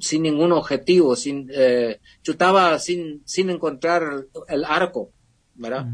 sin 0.00 0.22
ningún 0.22 0.52
objetivo, 0.52 1.16
sin 1.16 1.50
eh, 1.52 1.98
chutaba 2.22 2.78
sin, 2.78 3.22
sin 3.24 3.50
encontrar 3.50 4.26
el 4.46 4.64
arco, 4.64 5.10
¿verdad? 5.54 5.86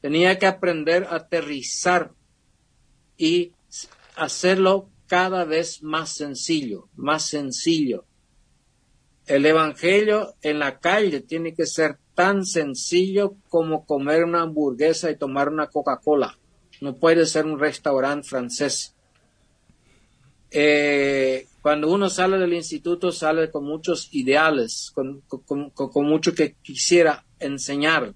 Tenía 0.00 0.38
que 0.38 0.46
aprender 0.46 1.04
a 1.10 1.16
aterrizar 1.16 2.12
y 3.20 3.52
hacerlo 4.16 4.88
cada 5.06 5.44
vez 5.44 5.82
más 5.82 6.10
sencillo, 6.10 6.88
más 6.96 7.26
sencillo. 7.26 8.06
El 9.26 9.44
evangelio 9.44 10.34
en 10.40 10.58
la 10.58 10.80
calle 10.80 11.20
tiene 11.20 11.54
que 11.54 11.66
ser 11.66 11.98
tan 12.14 12.46
sencillo 12.46 13.36
como 13.50 13.84
comer 13.84 14.24
una 14.24 14.40
hamburguesa 14.40 15.10
y 15.10 15.18
tomar 15.18 15.50
una 15.50 15.66
Coca-Cola. 15.66 16.38
No 16.80 16.96
puede 16.96 17.26
ser 17.26 17.44
un 17.44 17.58
restaurante 17.58 18.26
francés. 18.26 18.94
Eh, 20.50 21.46
cuando 21.60 21.92
uno 21.92 22.08
sale 22.08 22.38
del 22.38 22.54
instituto 22.54 23.12
sale 23.12 23.50
con 23.50 23.64
muchos 23.64 24.08
ideales, 24.12 24.92
con, 24.94 25.22
mucho 26.06 26.34
que 26.34 26.54
quisiera 26.62 27.26
enseñar, 27.38 28.14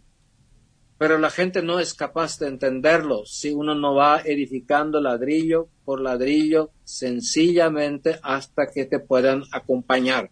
pero 1.05 1.19
la 1.19 1.29
gente 1.29 1.61
no 1.61 1.81
es 1.81 1.93
capaz 1.93 2.39
de 2.39 2.49
entenderlo 2.49 3.27
si 3.27 3.53
uno 3.53 3.75
no 3.75 3.95
va 3.95 4.23
edificando 4.25 5.03
ladrillo 5.03 5.69
por 5.85 6.01
ladrillo 6.01 6.71
sencillamente 6.83 8.19
hasta 8.23 8.71
que 8.73 8.87
te 8.87 9.01
puedan 9.01 9.43
acompañar. 9.53 10.31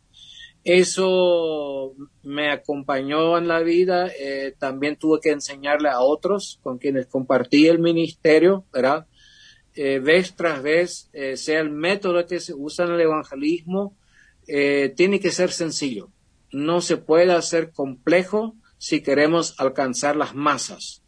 Eso 0.64 1.92
me 2.22 2.50
acompañó 2.50 3.36
en 3.36 3.48
la 3.48 3.60
vida. 3.60 4.10
Eh, 4.18 4.54
también 4.58 4.96
tuve 4.96 5.20
que 5.20 5.28
enseñarle 5.28 5.90
a 5.90 6.00
otros 6.00 6.58
con 6.62 6.78
quienes 6.78 7.06
compartí 7.06 7.66
el 7.66 7.78
ministerio, 7.78 8.64
¿verdad? 8.72 9.06
Eh, 9.74 9.98
vez 9.98 10.34
tras 10.34 10.62
vez, 10.62 11.10
eh, 11.12 11.36
sea 11.36 11.60
el 11.60 11.68
método 11.68 12.26
que 12.26 12.40
se 12.40 12.54
usa 12.54 12.86
en 12.86 12.92
el 12.92 13.00
evangelismo, 13.02 13.94
tiene 14.46 15.20
que 15.20 15.32
ser 15.32 15.52
sencillo. 15.52 16.08
No 16.50 16.80
se 16.80 16.96
puede 16.96 17.32
hacer 17.32 17.72
complejo 17.72 18.56
si 18.82 19.00
queremos 19.00 19.54
alcanzar 19.60 20.16
las 20.16 20.34
masas. 20.34 21.04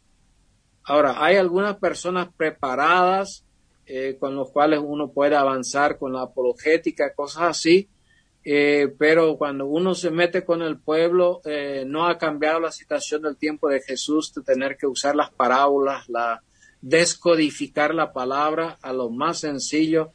Ahora, 0.85 1.21
hay 1.21 1.35
algunas 1.35 1.75
personas 1.75 2.29
preparadas 2.37 3.43
eh, 3.85 4.15
con 4.17 4.33
los 4.33 4.49
cuales 4.51 4.79
uno 4.81 5.11
puede 5.11 5.35
avanzar 5.35 5.97
con 5.97 6.13
la 6.13 6.21
apologética, 6.21 7.13
cosas 7.13 7.43
así, 7.43 7.89
eh, 8.45 8.95
pero 8.97 9.37
cuando 9.37 9.65
uno 9.65 9.93
se 9.93 10.09
mete 10.09 10.45
con 10.45 10.61
el 10.61 10.79
pueblo, 10.79 11.41
eh, 11.43 11.83
no 11.85 12.07
ha 12.07 12.17
cambiado 12.17 12.61
la 12.61 12.71
situación 12.71 13.23
del 13.23 13.35
tiempo 13.35 13.67
de 13.67 13.81
Jesús 13.81 14.33
de 14.33 14.41
tener 14.41 14.77
que 14.77 14.87
usar 14.87 15.13
las 15.17 15.31
parábolas, 15.31 16.07
la 16.07 16.43
descodificar 16.79 17.93
la 17.93 18.13
palabra 18.13 18.77
a 18.81 18.93
lo 18.93 19.09
más 19.09 19.39
sencillo. 19.39 20.13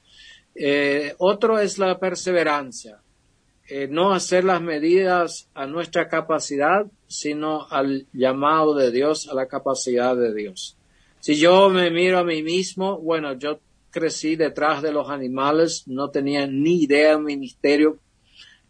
otro 1.19 1.59
es 1.59 1.77
la 1.77 1.99
perseverancia. 1.99 3.03
No 3.89 4.13
hacer 4.13 4.45
las 4.45 4.61
medidas 4.61 5.49
a 5.55 5.67
nuestra 5.67 6.09
capacidad, 6.09 6.87
sino 7.07 7.69
al 7.71 8.07
llamado 8.13 8.75
de 8.75 8.91
Dios, 8.91 9.29
a 9.29 9.35
la 9.35 9.47
capacidad 9.47 10.17
de 10.17 10.35
Dios. 10.35 10.77
Si 11.21 11.37
yo 11.37 11.69
me 11.71 11.91
miro 11.91 12.19
a 12.19 12.25
mí 12.25 12.43
mismo, 12.43 12.99
bueno, 12.99 13.35
yo 13.35 13.61
crecí 13.91 14.37
detrás 14.37 14.83
de 14.83 14.93
los 14.93 15.09
animales, 15.11 15.85
no 15.87 16.11
tenía 16.11 16.47
ni 16.47 16.83
idea 16.83 17.13
del 17.13 17.25
ministerio, 17.25 17.99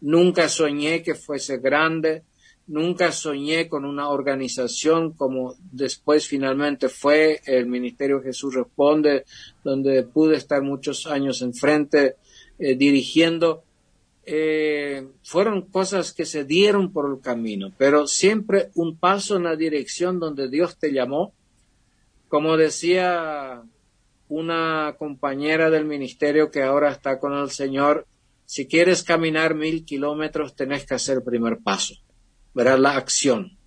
nunca 0.01 0.49
soñé 0.49 1.01
que 1.01 1.15
fuese 1.15 1.57
grande, 1.57 2.23
nunca 2.67 3.11
soñé 3.11 3.67
con 3.67 3.85
una 3.85 4.09
organización 4.09 5.13
como 5.13 5.55
después 5.71 6.27
finalmente 6.27 6.89
fue 6.89 7.41
el 7.45 7.65
Ministerio 7.67 8.21
Jesús 8.21 8.55
Responde, 8.55 9.25
donde 9.63 10.03
pude 10.03 10.35
estar 10.35 10.61
muchos 10.61 11.07
años 11.07 11.41
enfrente 11.41 12.15
eh, 12.59 12.75
dirigiendo 12.75 13.63
eh, 14.23 15.07
fueron 15.23 15.63
cosas 15.63 16.13
que 16.13 16.25
se 16.25 16.45
dieron 16.45 16.91
por 16.93 17.11
el 17.11 17.21
camino, 17.21 17.71
pero 17.77 18.07
siempre 18.07 18.69
un 18.75 18.97
paso 18.97 19.35
en 19.35 19.43
la 19.43 19.55
dirección 19.55 20.19
donde 20.19 20.49
Dios 20.49 20.77
te 20.77 20.93
llamó. 20.93 21.33
Como 22.27 22.55
decía 22.55 23.63
una 24.29 24.95
compañera 24.97 25.69
del 25.69 25.85
ministerio 25.85 26.51
que 26.51 26.63
ahora 26.63 26.91
está 26.91 27.19
con 27.19 27.33
el 27.33 27.49
Señor, 27.49 28.05
si 28.45 28.67
quieres 28.67 29.03
caminar 29.03 29.55
mil 29.55 29.85
kilómetros, 29.85 30.55
tenés 30.55 30.85
que 30.85 30.93
hacer 30.93 31.17
el 31.17 31.23
primer 31.23 31.59
paso, 31.59 31.95
verás 32.53 32.79
la 32.79 32.95
acción. 32.95 33.57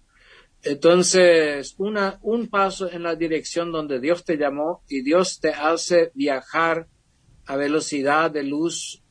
Entonces, 0.63 1.75
una, 1.77 2.19
un 2.23 2.49
paso 2.49 2.91
en 2.91 3.03
la 3.03 3.17
dirección 3.17 3.71
donde 3.71 4.01
Dios 4.01 4.25
te 4.25 4.39
llamó 4.39 4.83
y 4.89 5.03
Dios 5.03 5.41
te 5.41 5.51
hace 5.51 6.11
viajar 6.15 6.87
a 7.45 7.57
velocidad 7.57 8.31
de 8.31 8.45
luz 8.45 9.03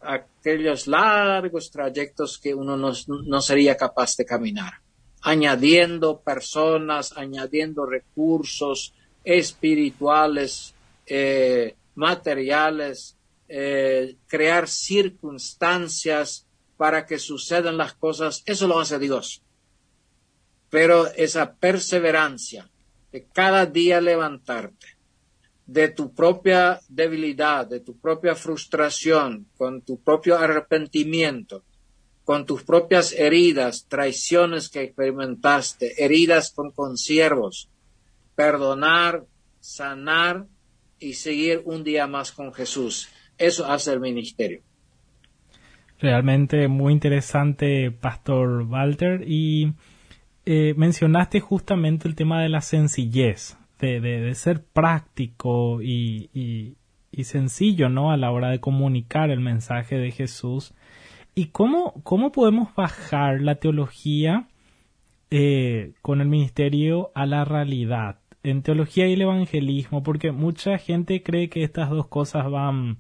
aquellos 0.44 0.88
largos 0.88 1.72
trayectos 1.72 2.38
que 2.38 2.54
uno 2.54 2.76
no, 2.76 3.42
sería 3.42 3.78
capaz 3.78 4.18
de 4.18 4.26
caminar, 4.26 4.74
añadiendo 5.22 6.20
personas, 6.20 7.14
añadiendo 7.16 7.86
recursos 7.86 8.94
espirituales, 9.24 10.76
eh, 11.06 11.76
materiales, 11.96 13.16
eh, 13.48 14.18
crear 14.28 14.68
circunstancias 14.68 16.46
para 16.76 17.06
que 17.06 17.20
sucedan 17.20 17.78
las 17.78 17.94
cosas, 17.94 18.44
eso 18.46 18.68
lo 18.68 18.82
hace 18.82 19.00
Dios. 19.00 19.42
Pero 20.70 21.08
esa 21.16 21.54
perseverancia 21.54 22.70
de 23.14 23.24
cada 23.32 23.66
día 23.66 24.02
levantarte, 24.02 24.93
de 25.74 25.90
tu 25.90 26.14
propia 26.14 26.80
debilidad, 26.88 27.66
de 27.66 27.80
tu 27.80 27.98
propia 27.98 28.36
frustración, 28.36 29.48
con 29.58 29.82
tu 29.82 30.00
propio 30.00 30.38
arrepentimiento, 30.38 31.64
con 32.24 32.46
tus 32.46 32.62
propias 32.62 33.12
heridas, 33.12 33.88
traiciones 33.90 34.70
que 34.70 34.84
experimentaste, 34.84 36.04
heridas 36.06 36.52
con 36.52 36.70
consiervos, 36.70 37.72
perdonar, 38.36 39.26
sanar 39.60 40.46
y 41.00 41.14
seguir 41.14 41.64
un 41.66 41.84
día 41.84 42.06
más 42.06 42.32
con 42.32 42.54
Jesús. 42.54 43.10
Eso 43.40 43.66
hace 43.66 43.94
el 43.94 44.00
ministerio. 44.00 44.62
Realmente 46.00 46.68
muy 46.68 46.94
interesante, 46.94 47.90
Pastor 47.90 48.62
Walter. 48.70 49.24
Y 49.26 49.74
eh, 50.46 50.76
mencionaste 50.78 51.40
justamente 51.40 52.08
el 52.08 52.14
tema 52.14 52.44
de 52.44 52.50
la 52.50 52.62
sencillez 52.62 53.58
de, 53.88 54.36
ser 54.36 54.64
práctico 54.64 55.82
y, 55.82 56.76
sencillo, 57.24 57.90
¿no? 57.90 58.12
A 58.12 58.18
la 58.18 58.32
hora 58.32 58.50
de 58.50 58.60
comunicar 58.60 59.30
el 59.30 59.40
mensaje 59.40 59.98
de 59.98 60.12
Jesús. 60.12 60.74
¿Y 61.36 61.48
cómo, 61.48 61.94
cómo 62.04 62.32
podemos 62.32 62.74
bajar 62.76 63.42
la 63.42 63.56
teología 63.56 64.48
eh, 65.32 65.94
con 66.02 66.22
el 66.22 66.28
ministerio 66.28 67.12
a 67.16 67.26
la 67.26 67.46
realidad? 67.46 68.20
En 68.44 68.62
teología 68.62 69.08
y 69.08 69.14
el 69.14 69.22
evangelismo, 69.22 70.04
porque 70.04 70.32
mucha 70.32 70.78
gente 70.78 71.24
cree 71.24 71.50
que 71.50 71.64
estas 71.64 71.90
dos 71.90 72.08
cosas 72.08 72.50
van 72.50 72.98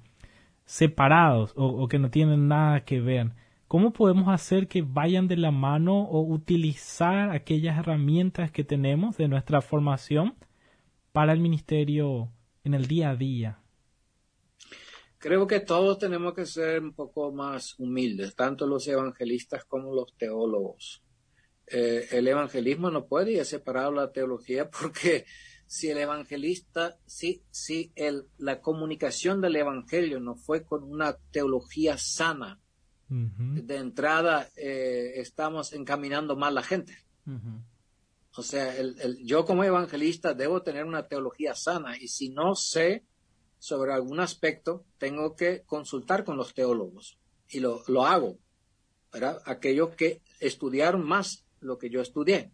separados 0.65 1.53
o 1.55 1.87
que 1.87 1.99
no 1.99 2.09
tienen 2.09 2.47
nada 2.47 2.85
que 2.85 3.01
ver. 3.01 3.31
¿Cómo 3.73 3.91
podemos 3.91 4.27
hacer 4.29 4.67
que 4.67 4.83
vayan 4.83 5.27
de 5.27 5.35
la 5.35 5.49
mano 5.49 6.03
o 6.03 6.21
utilizar 6.21 7.31
aquellas 7.31 7.77
herramientas 7.79 8.51
que 8.51 8.63
tenemos 8.63 9.17
de 9.17 9.27
nuestra 9.27 9.61
formación 9.61 10.35
para 11.13 11.31
el 11.31 11.39
ministerio 11.39 12.33
en 12.65 12.73
el 12.73 12.87
día 12.87 13.11
a 13.11 13.15
día? 13.15 13.59
Creo 15.19 15.47
que 15.47 15.61
todos 15.61 15.99
tenemos 15.99 16.33
que 16.33 16.45
ser 16.45 16.81
un 16.81 16.93
poco 16.93 17.31
más 17.31 17.79
humildes, 17.79 18.35
tanto 18.35 18.67
los 18.67 18.85
evangelistas 18.89 19.63
como 19.63 19.93
los 19.93 20.17
teólogos. 20.17 21.01
Eh, 21.67 22.07
el 22.11 22.27
evangelismo 22.27 22.91
no 22.91 23.05
puede 23.05 23.31
ir 23.31 23.45
separado 23.45 23.91
de 23.91 23.97
la 23.97 24.11
teología 24.11 24.69
porque 24.81 25.25
si 25.65 25.89
el 25.89 25.99
evangelista, 25.99 26.97
si, 27.05 27.41
si 27.51 27.93
el, 27.95 28.27
la 28.37 28.59
comunicación 28.59 29.39
del 29.39 29.55
evangelio 29.55 30.19
no 30.19 30.35
fue 30.35 30.65
con 30.65 30.83
una 30.83 31.15
teología 31.31 31.97
sana, 31.97 32.59
de 33.07 33.77
entrada 33.77 34.49
eh, 34.55 35.13
estamos 35.17 35.73
encaminando 35.73 36.35
mal 36.35 36.55
la 36.55 36.63
gente. 36.63 36.97
O 38.35 38.41
sea, 38.41 38.75
el, 38.75 39.19
yo 39.23 39.45
como 39.45 39.63
evangelista 39.63 40.33
debo 40.33 40.63
tener 40.63 40.85
una 40.85 41.07
teología 41.07 41.53
sana 41.53 41.97
y 41.97 42.07
si 42.07 42.29
no 42.29 42.55
sé 42.55 43.05
sobre 43.59 43.93
algún 43.93 44.19
aspecto, 44.19 44.85
tengo 44.97 45.35
que 45.35 45.63
consultar 45.63 46.23
con 46.23 46.35
los 46.35 46.53
teólogos 46.53 47.19
y 47.47 47.59
lo, 47.59 47.83
lo 47.87 48.05
hago, 48.05 48.39
¿verdad? 49.11 49.41
Aquellos 49.45 49.95
que 49.95 50.21
estudiaron 50.39 51.05
más 51.05 51.45
lo 51.59 51.77
que 51.77 51.89
yo 51.89 52.01
estudié. 52.01 52.51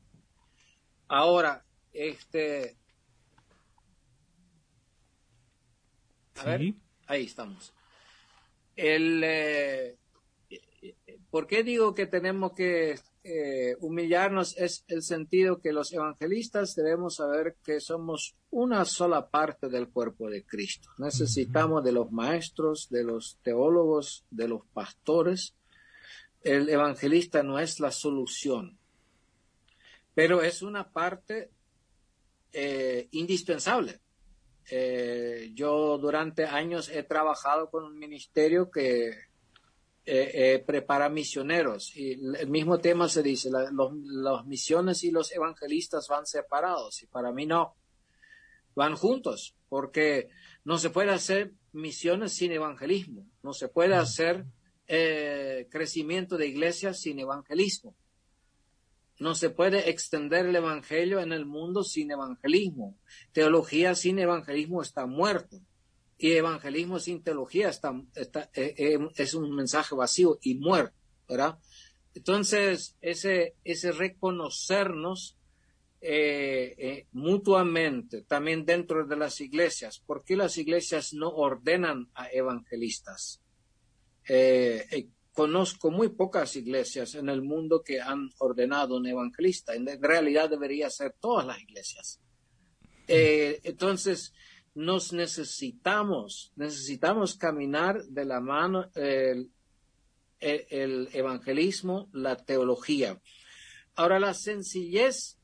Ahora, 1.08 1.66
este... 1.94 2.78
A 6.36 6.44
ver, 6.44 6.74
ahí 7.08 7.26
estamos. 7.26 7.74
El, 8.76 9.22
eh, 9.24 9.98
¿Por 11.30 11.48
qué 11.48 11.64
digo 11.64 11.94
que 11.94 12.06
tenemos 12.06 12.54
que 12.54 13.00
eh, 13.24 13.76
humillarnos 13.82 14.58
es 14.58 14.86
el 14.88 15.04
sentido 15.04 15.60
que 15.60 15.74
los 15.74 15.92
evangelistas 15.92 16.74
debemos 16.76 17.16
saber 17.16 17.58
que 17.64 17.82
somos 17.82 18.36
una 18.50 18.86
sola 18.86 19.30
parte 19.30 19.68
del 19.68 19.90
cuerpo 19.90 20.30
de 20.30 20.46
Cristo. 20.46 20.90
Necesitamos 20.98 21.84
de 21.84 21.92
los 21.92 22.12
maestros, 22.12 22.90
de 22.90 23.04
los 23.04 23.38
teólogos, 23.44 24.26
de 24.30 24.48
los 24.48 24.66
pastores. 24.74 25.54
El 26.42 26.70
evangelista 26.70 27.44
no 27.44 27.60
es 27.60 27.82
la 27.82 27.92
solución, 27.92 28.80
pero 30.14 30.42
es 30.42 30.62
una 30.62 30.90
parte 30.90 31.52
eh, 32.54 33.10
indispensable. 33.12 34.00
Eh, 34.72 35.52
yo 35.54 35.98
durante 35.98 36.46
años 36.46 36.90
he 36.90 37.04
trabajado 37.04 37.70
con 37.70 37.84
un 37.84 37.98
ministerio 37.98 38.72
que 38.72 39.29
eh, 40.12 40.32
eh, 40.34 40.64
prepara 40.66 41.08
misioneros. 41.08 41.96
Y 41.96 42.14
el 42.14 42.50
mismo 42.50 42.80
tema 42.80 43.08
se 43.08 43.22
dice, 43.22 43.52
las 43.52 44.46
misiones 44.48 45.04
y 45.04 45.12
los 45.12 45.32
evangelistas 45.32 46.08
van 46.08 46.26
separados 46.26 47.04
y 47.04 47.06
para 47.06 47.32
mí 47.32 47.46
no, 47.46 47.76
van 48.74 48.96
juntos, 48.96 49.56
porque 49.70 50.30
no 50.64 50.80
se 50.80 50.90
puede 50.90 51.12
hacer 51.12 51.54
misiones 51.74 52.34
sin 52.34 52.52
evangelismo, 52.52 53.28
no 53.44 53.54
se 53.54 53.68
puede 53.68 53.94
hacer 53.94 54.46
eh, 54.88 55.68
crecimiento 55.70 56.38
de 56.38 56.48
iglesias 56.48 57.00
sin 57.00 57.20
evangelismo. 57.20 57.96
No 59.20 59.36
se 59.36 59.52
puede 59.52 59.92
extender 59.92 60.48
el 60.48 60.56
evangelio 60.56 61.20
en 61.20 61.34
el 61.34 61.46
mundo 61.46 61.84
sin 61.84 62.10
evangelismo. 62.10 62.98
Teología 63.32 63.94
sin 63.94 64.18
evangelismo 64.18 64.82
está 64.82 65.06
muerto 65.06 65.62
y 66.20 66.34
evangelismo 66.34 67.00
sin 67.00 67.24
teología 67.24 67.70
está, 67.70 67.94
eh, 68.54 68.76
eh, 68.78 69.00
es 69.16 69.34
un 69.34 69.56
mensaje 69.56 69.96
vacío 69.96 70.38
y 70.42 70.56
muerto, 70.56 70.94
¿verdad? 71.28 71.58
Entonces, 72.14 72.98
ese, 73.02 73.56
ese 73.64 73.94
reconocernos 73.94 75.38
eh, 76.02 77.08
mutuamente, 77.14 78.24
también 78.24 78.66
dentro 78.66 79.08
de 79.08 79.16
las 79.16 79.40
iglesias, 79.40 80.00
¿por 80.00 80.26
qué 80.26 80.36
las 80.36 80.58
iglesias 80.58 81.14
no 81.14 81.30
ordenan 81.30 82.10
a 82.14 82.28
evangelistas? 82.30 83.42
conozco 85.32 85.90
muy 85.90 86.10
pocas 86.10 86.56
iglesias 86.56 87.16
en 87.16 87.30
el 87.30 87.42
mundo 87.42 87.82
que 87.82 88.00
han 88.00 88.30
ordenado 88.38 88.98
un 88.98 89.08
evangelista. 89.08 89.74
En 89.74 89.88
realidad 90.02 90.50
debería 90.50 90.90
ser 90.90 91.16
todas 91.20 91.48
las 91.48 91.60
iglesias 91.60 92.20
Eh, 93.08 93.60
entonces, 93.64 94.34
nos 94.76 95.14
necesitamos, 95.14 96.52
necesitamos 96.56 97.36
caminar 97.36 98.04
de 98.06 98.26
la 98.26 98.40
mano 98.40 98.90
el, 98.96 99.52
evangelismo, 100.40 102.10
la 102.14 102.38
teología. 102.38 103.22
Ahora, 103.96 104.20
la 104.20 104.34
sencillez, 104.34 105.38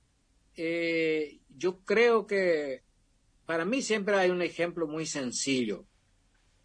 eh, 0.56 1.40
yo 1.50 1.84
creo 1.84 2.26
que 2.26 2.84
para 3.46 3.66
mí 3.66 3.82
siempre 3.82 4.16
hay 4.16 4.30
un 4.30 4.42
ejemplo 4.42 4.88
muy 4.88 5.06
sencillo. 5.06 5.86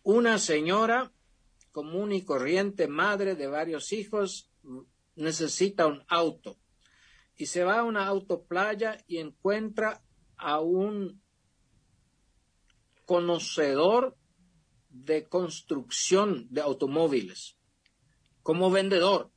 Una 0.03 0.39
señora 0.39 1.13
común 1.73 2.13
y 2.13 2.25
corriente, 2.25 2.89
madre 2.89 3.35
de 3.35 3.47
varios 3.47 3.93
hijos, 3.93 4.51
necesita 5.15 5.87
un 5.87 6.03
auto 6.09 6.59
y 7.37 7.47
se 7.47 7.65
va 7.65 7.79
a 7.79 7.85
una 7.85 8.07
autoplaya 8.07 9.03
y 9.07 9.19
encuentra 9.19 10.03
a 10.37 10.61
un 10.61 11.20
conocedor 13.11 14.17
de 14.89 15.27
construcción 15.27 16.47
de 16.49 16.61
automóviles 16.61 17.57
como 18.45 18.71
vendedor. 18.71 19.33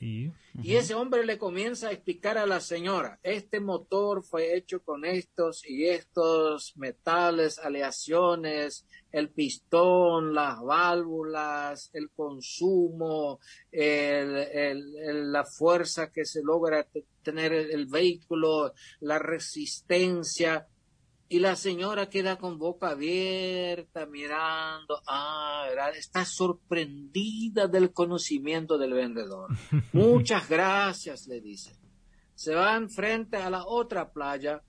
Y 0.00 0.76
ese 0.76 0.94
hombre 0.94 1.26
le 1.26 1.36
comienza 1.36 1.88
a 1.88 1.92
explicar 1.92 2.38
a 2.38 2.46
la 2.46 2.60
señora, 2.60 3.18
este 3.24 3.58
motor 3.58 4.22
fue 4.22 4.56
hecho 4.56 4.84
con 4.84 5.04
estos 5.04 5.68
y 5.68 5.86
estos 5.86 6.76
metales, 6.76 7.58
aleaciones, 7.58 8.86
el 9.10 9.30
pistón, 9.30 10.32
las 10.32 10.62
válvulas, 10.62 11.90
el 11.94 12.10
consumo, 12.10 13.40
la 13.72 15.44
fuerza 15.44 16.12
que 16.12 16.24
se 16.24 16.40
logra 16.44 16.86
tener 17.24 17.52
el 17.52 17.86
vehículo, 17.86 18.74
la 19.00 19.18
resistencia 19.18 20.68
y 21.30 21.40
la 21.40 21.56
señora 21.56 22.08
queda 22.08 22.36
con 22.36 22.58
boca 22.58 22.90
abierta, 22.90 24.06
mirando, 24.06 25.00
ah, 25.06 25.66
está 25.94 26.24
sorprendida 26.24 27.66
del 27.66 27.92
conocimiento 27.92 28.78
del 28.78 28.94
vendedor. 28.94 29.50
Muchas 29.92 30.48
gracias, 30.48 31.26
le 31.26 31.40
dice. 31.40 31.76
Se 32.34 32.54
van 32.54 32.88
frente 32.88 33.36
a 33.36 33.50
la 33.50 33.66
otra 33.66 34.10
playa, 34.10 34.62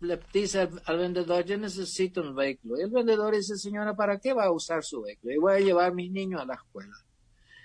le 0.00 0.20
dice 0.32 0.68
al, 0.84 0.98
vendedor, 0.98 1.44
yo 1.44 1.58
necesito 1.58 2.22
un 2.22 2.34
vehículo. 2.34 2.78
Y 2.78 2.82
el 2.82 2.90
vendedor 2.90 3.34
dice, 3.34 3.56
señora, 3.56 3.94
¿para 3.96 4.18
qué 4.18 4.32
va 4.32 4.44
a 4.44 4.52
usar 4.52 4.84
su 4.84 5.02
vehículo? 5.02 5.34
Y 5.34 5.38
voy 5.38 5.52
a 5.54 5.60
llevar 5.60 5.90
a 5.90 5.94
mis 5.94 6.12
niños 6.12 6.40
a 6.40 6.46
la 6.46 6.54
escuela. 6.54 6.94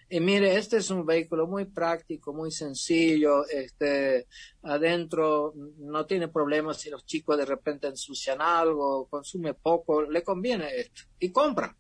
Y 0.07 0.19
mire, 0.19 0.55
este 0.55 0.77
es 0.77 0.91
un 0.91 1.03
vehículo 1.03 1.47
muy 1.47 1.65
práctico, 1.65 2.31
muy 2.31 2.51
sencillo, 2.51 3.47
este, 3.47 4.27
adentro 4.61 5.53
no 5.79 6.05
tiene 6.05 6.27
problemas 6.27 6.79
si 6.79 6.91
los 6.91 7.05
chicos 7.05 7.37
de 7.37 7.45
repente 7.45 7.87
ensucian 7.87 8.39
algo, 8.39 9.07
consume 9.07 9.55
poco, 9.55 10.03
le 10.03 10.23
conviene 10.23 10.67
esto. 10.77 11.03
Y 11.19 11.31
compra. 11.31 11.75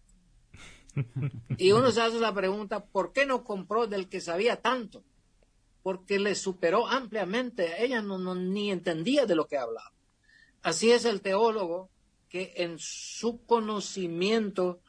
Y 1.57 1.71
uno 1.71 1.91
se 1.91 2.01
hace 2.01 2.19
la 2.19 2.33
pregunta, 2.33 2.83
¿por 2.83 3.11
qué 3.11 3.25
no 3.25 3.43
compró 3.43 3.85
del 3.85 4.09
que 4.09 4.21
sabía 4.21 4.61
tanto? 4.61 5.03
Porque 5.83 6.17
le 6.17 6.33
superó 6.33 6.87
ampliamente, 6.87 7.83
ella 7.83 8.01
no, 8.01 8.17
no, 8.17 8.33
ni 8.33 8.71
entendía 8.71 9.25
de 9.25 9.35
lo 9.35 9.45
que 9.47 9.57
hablaba. 9.57 9.93
Así 10.63 10.91
es 10.91 11.05
el 11.05 11.21
teólogo 11.21 11.91
que 12.27 12.53
en 12.57 12.79
su 12.79 13.45
conocimiento 13.45 14.81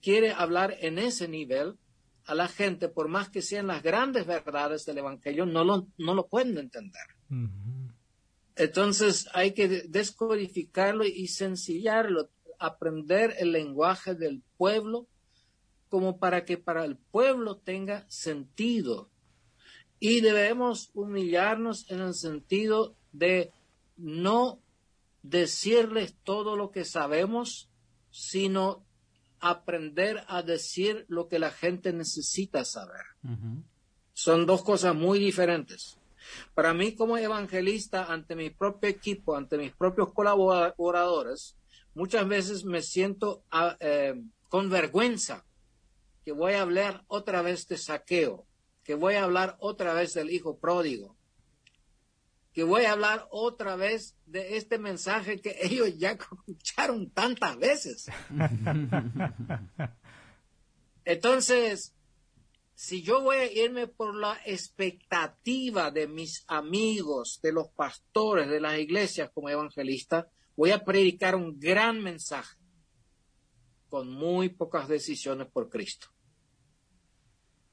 quiere 0.00 0.30
hablar 0.30 0.76
en 0.80 1.00
ese 1.00 1.26
nivel 1.26 1.76
a 2.26 2.34
la 2.34 2.48
gente, 2.48 2.88
por 2.88 3.08
más 3.08 3.28
que 3.28 3.42
sean 3.42 3.68
las 3.68 3.82
grandes 3.82 4.26
verdades 4.26 4.84
del 4.84 4.98
Evangelio, 4.98 5.46
no 5.46 5.64
lo, 5.64 5.86
no 5.96 6.14
lo 6.14 6.26
pueden 6.26 6.58
entender. 6.58 7.06
Entonces 8.56 9.28
hay 9.32 9.52
que 9.52 9.68
descodificarlo 9.68 11.04
y 11.04 11.28
sencillarlo, 11.28 12.30
aprender 12.58 13.34
el 13.38 13.52
lenguaje 13.52 14.14
del 14.14 14.42
pueblo 14.56 15.06
como 15.88 16.18
para 16.18 16.44
que 16.44 16.58
para 16.58 16.84
el 16.84 16.96
pueblo 16.96 17.58
tenga 17.58 18.04
sentido. 18.08 19.10
Y 20.00 20.20
debemos 20.20 20.90
humillarnos 20.94 21.90
en 21.90 22.00
el 22.00 22.14
sentido 22.14 22.96
de 23.12 23.52
no 23.96 24.58
decirles 25.22 26.14
todo 26.24 26.56
lo 26.56 26.70
que 26.70 26.84
sabemos, 26.84 27.68
sino 28.10 28.85
aprender 29.50 30.24
a 30.28 30.42
decir 30.42 31.04
lo 31.08 31.28
que 31.28 31.38
la 31.38 31.50
gente 31.50 31.92
necesita 31.92 32.64
saber. 32.64 33.04
Son 34.12 34.46
dos 34.46 34.62
cosas 34.62 34.94
muy 34.94 35.18
diferentes. 35.18 35.98
Para 36.54 36.74
mí 36.74 36.94
como 36.94 37.18
evangelista, 37.18 38.12
ante 38.12 38.34
mi 38.34 38.50
propio 38.50 38.90
equipo, 38.90 39.36
ante 39.36 39.58
mis 39.58 39.72
propios 39.72 40.12
colaboradores, 40.12 41.56
muchas 41.94 42.26
veces 42.26 42.64
me 42.64 42.82
siento 42.82 43.44
ah, 43.50 43.76
eh, 43.80 44.14
con 44.48 44.70
vergüenza 44.70 45.44
que 46.24 46.32
voy 46.32 46.54
a 46.54 46.62
hablar 46.62 47.04
otra 47.06 47.42
vez 47.42 47.68
de 47.68 47.78
saqueo, 47.78 48.46
que 48.82 48.94
voy 48.94 49.14
a 49.14 49.24
hablar 49.24 49.56
otra 49.60 49.94
vez 49.94 50.14
del 50.14 50.30
hijo 50.30 50.58
pródigo, 50.58 51.15
que 52.56 52.64
voy 52.64 52.86
a 52.86 52.92
hablar 52.92 53.28
otra 53.30 53.76
vez 53.76 54.16
de 54.24 54.56
este 54.56 54.78
mensaje 54.78 55.42
que 55.42 55.58
ellos 55.60 55.98
ya 55.98 56.12
escucharon 56.12 57.10
tantas 57.10 57.58
veces. 57.58 58.06
Entonces, 61.04 61.94
si 62.74 63.02
yo 63.02 63.20
voy 63.20 63.36
a 63.36 63.52
irme 63.52 63.88
por 63.88 64.14
la 64.14 64.40
expectativa 64.46 65.90
de 65.90 66.08
mis 66.08 66.46
amigos, 66.48 67.40
de 67.42 67.52
los 67.52 67.68
pastores, 67.72 68.48
de 68.48 68.60
las 68.60 68.78
iglesias 68.78 69.30
como 69.34 69.50
evangelista, 69.50 70.30
voy 70.56 70.70
a 70.70 70.82
predicar 70.82 71.34
un 71.34 71.60
gran 71.60 72.02
mensaje 72.02 72.56
con 73.90 74.10
muy 74.10 74.48
pocas 74.48 74.88
decisiones 74.88 75.46
por 75.48 75.68
Cristo. 75.68 76.06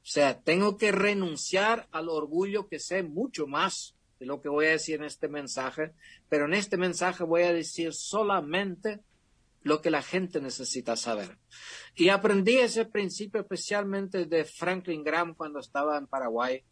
O 0.01 0.05
sea, 0.05 0.41
tengo 0.41 0.75
que 0.75 0.91
renunciar 0.91 1.87
al 1.93 2.09
orgullo 2.09 2.67
que 2.67 2.79
sé 2.79 3.01
mucho 3.01 3.47
más 3.47 3.95
lo 4.25 4.41
que 4.41 4.49
voy 4.49 4.65
a 4.65 4.71
decir 4.71 4.95
en 4.95 5.05
este 5.05 5.27
mensaje, 5.27 5.93
pero 6.29 6.45
en 6.45 6.53
este 6.53 6.77
mensaje 6.77 7.23
voy 7.23 7.43
a 7.43 7.53
decir 7.53 7.93
solamente 7.93 8.99
lo 9.61 9.81
que 9.81 9.89
la 9.89 10.01
gente 10.01 10.41
necesita 10.41 10.95
saber. 10.95 11.37
Y 11.95 12.09
aprendí 12.09 12.57
ese 12.57 12.85
principio 12.85 13.41
especialmente 13.41 14.25
de 14.25 14.45
Franklin 14.45 15.03
Graham 15.03 15.35
cuando 15.35 15.59
estaba 15.59 15.97
en 15.97 16.07
Paraguay. 16.07 16.63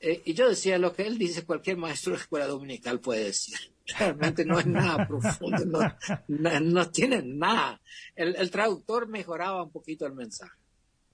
Eh, 0.00 0.22
y 0.24 0.34
yo 0.34 0.48
decía 0.48 0.78
lo 0.78 0.92
que 0.92 1.06
él 1.06 1.18
dice, 1.18 1.44
cualquier 1.44 1.76
maestro 1.76 2.12
de 2.12 2.20
escuela 2.20 2.46
dominical 2.46 3.00
puede 3.00 3.24
decir. 3.24 3.56
Realmente 3.98 4.46
no 4.46 4.58
es 4.58 4.66
nada 4.66 5.06
profundo, 5.06 5.80
no, 6.28 6.90
tiene 6.90 7.22
nada. 7.22 7.82
el 8.16 8.50
traductor 8.50 9.08
mejoraba 9.08 9.62
un 9.62 9.70
poquito 9.70 10.06
el 10.06 10.14
mensaje, 10.14 10.58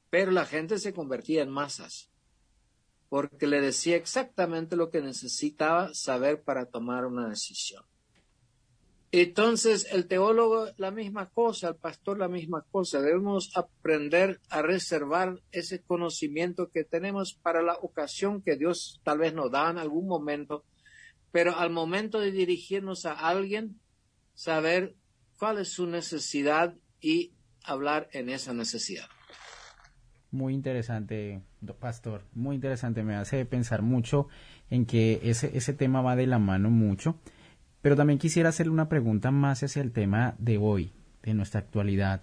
pero 0.08 0.30
la 0.30 0.46
gente 0.46 0.78
se 0.78 0.94
convertía 0.94 1.42
en 1.42 1.50
masas 1.50 2.09
porque 3.10 3.48
le 3.48 3.60
decía 3.60 3.96
exactamente 3.96 4.76
lo 4.76 4.88
que 4.88 5.02
necesitaba 5.02 5.92
saber 5.92 6.42
para 6.42 6.66
tomar 6.66 7.04
una 7.04 7.28
decisión. 7.28 7.84
Entonces, 9.12 9.88
el 9.90 10.06
teólogo 10.06 10.68
la 10.76 10.92
misma 10.92 11.28
cosa, 11.28 11.70
el 11.70 11.74
pastor 11.74 12.18
la 12.18 12.28
misma 12.28 12.64
cosa. 12.70 13.02
Debemos 13.02 13.50
aprender 13.56 14.40
a 14.48 14.62
reservar 14.62 15.42
ese 15.50 15.82
conocimiento 15.82 16.70
que 16.70 16.84
tenemos 16.84 17.34
para 17.34 17.60
la 17.60 17.74
ocasión 17.74 18.40
que 18.40 18.56
Dios 18.56 19.00
tal 19.02 19.18
vez 19.18 19.34
nos 19.34 19.50
da 19.50 19.68
en 19.68 19.78
algún 19.78 20.06
momento, 20.06 20.64
pero 21.32 21.56
al 21.56 21.70
momento 21.70 22.20
de 22.20 22.30
dirigirnos 22.30 23.04
a 23.04 23.14
alguien, 23.14 23.80
saber 24.34 24.94
cuál 25.36 25.58
es 25.58 25.72
su 25.72 25.88
necesidad 25.88 26.76
y 27.00 27.32
hablar 27.64 28.08
en 28.12 28.28
esa 28.28 28.54
necesidad. 28.54 29.08
Muy 30.32 30.54
interesante, 30.54 31.42
pastor, 31.80 32.24
muy 32.34 32.54
interesante. 32.54 33.02
Me 33.02 33.16
hace 33.16 33.44
pensar 33.46 33.82
mucho 33.82 34.28
en 34.70 34.86
que 34.86 35.20
ese, 35.24 35.56
ese 35.56 35.72
tema 35.72 36.02
va 36.02 36.14
de 36.14 36.26
la 36.26 36.38
mano 36.38 36.70
mucho. 36.70 37.16
Pero 37.82 37.96
también 37.96 38.18
quisiera 38.18 38.50
hacerle 38.50 38.72
una 38.72 38.88
pregunta 38.88 39.30
más 39.30 39.62
hacia 39.62 39.82
el 39.82 39.92
tema 39.92 40.34
de 40.38 40.58
hoy, 40.58 40.92
de 41.22 41.34
nuestra 41.34 41.60
actualidad. 41.60 42.20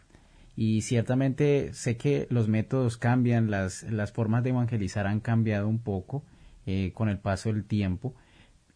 Y 0.55 0.81
ciertamente 0.81 1.73
sé 1.73 1.97
que 1.97 2.27
los 2.29 2.47
métodos 2.47 2.97
cambian, 2.97 3.51
las, 3.51 3.83
las 3.83 4.11
formas 4.11 4.43
de 4.43 4.51
evangelizar 4.51 5.05
han 5.07 5.19
cambiado 5.19 5.67
un 5.67 5.79
poco 5.79 6.23
eh, 6.65 6.91
con 6.93 7.09
el 7.09 7.19
paso 7.19 7.51
del 7.51 7.65
tiempo 7.65 8.15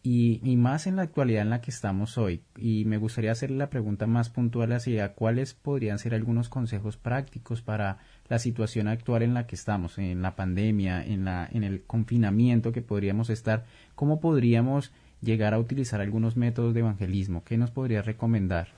y, 0.02 0.40
y, 0.42 0.56
más 0.56 0.88
en 0.88 0.96
la 0.96 1.02
actualidad 1.02 1.42
en 1.42 1.50
la 1.50 1.60
que 1.60 1.70
estamos 1.70 2.18
hoy. 2.18 2.42
Y 2.56 2.84
me 2.86 2.98
gustaría 2.98 3.30
hacerle 3.30 3.56
la 3.58 3.70
pregunta 3.70 4.06
más 4.06 4.30
puntual 4.30 4.72
hacia 4.72 5.14
cuáles 5.14 5.54
podrían 5.54 5.98
ser 6.00 6.14
algunos 6.14 6.48
consejos 6.48 6.96
prácticos 6.96 7.62
para 7.62 7.98
la 8.32 8.38
situación 8.38 8.88
actual 8.88 9.20
en 9.22 9.34
la 9.34 9.46
que 9.46 9.54
estamos, 9.54 9.98
en 9.98 10.22
la 10.22 10.34
pandemia, 10.34 11.04
en, 11.04 11.26
la, 11.26 11.50
en 11.52 11.64
el 11.64 11.82
confinamiento 11.82 12.72
que 12.72 12.80
podríamos 12.80 13.28
estar, 13.28 13.66
¿cómo 13.94 14.20
podríamos 14.20 14.90
llegar 15.20 15.52
a 15.52 15.58
utilizar 15.58 16.00
algunos 16.00 16.34
métodos 16.34 16.72
de 16.72 16.80
evangelismo? 16.80 17.44
¿Qué 17.44 17.58
nos 17.58 17.70
podría 17.70 18.00
recomendar? 18.00 18.68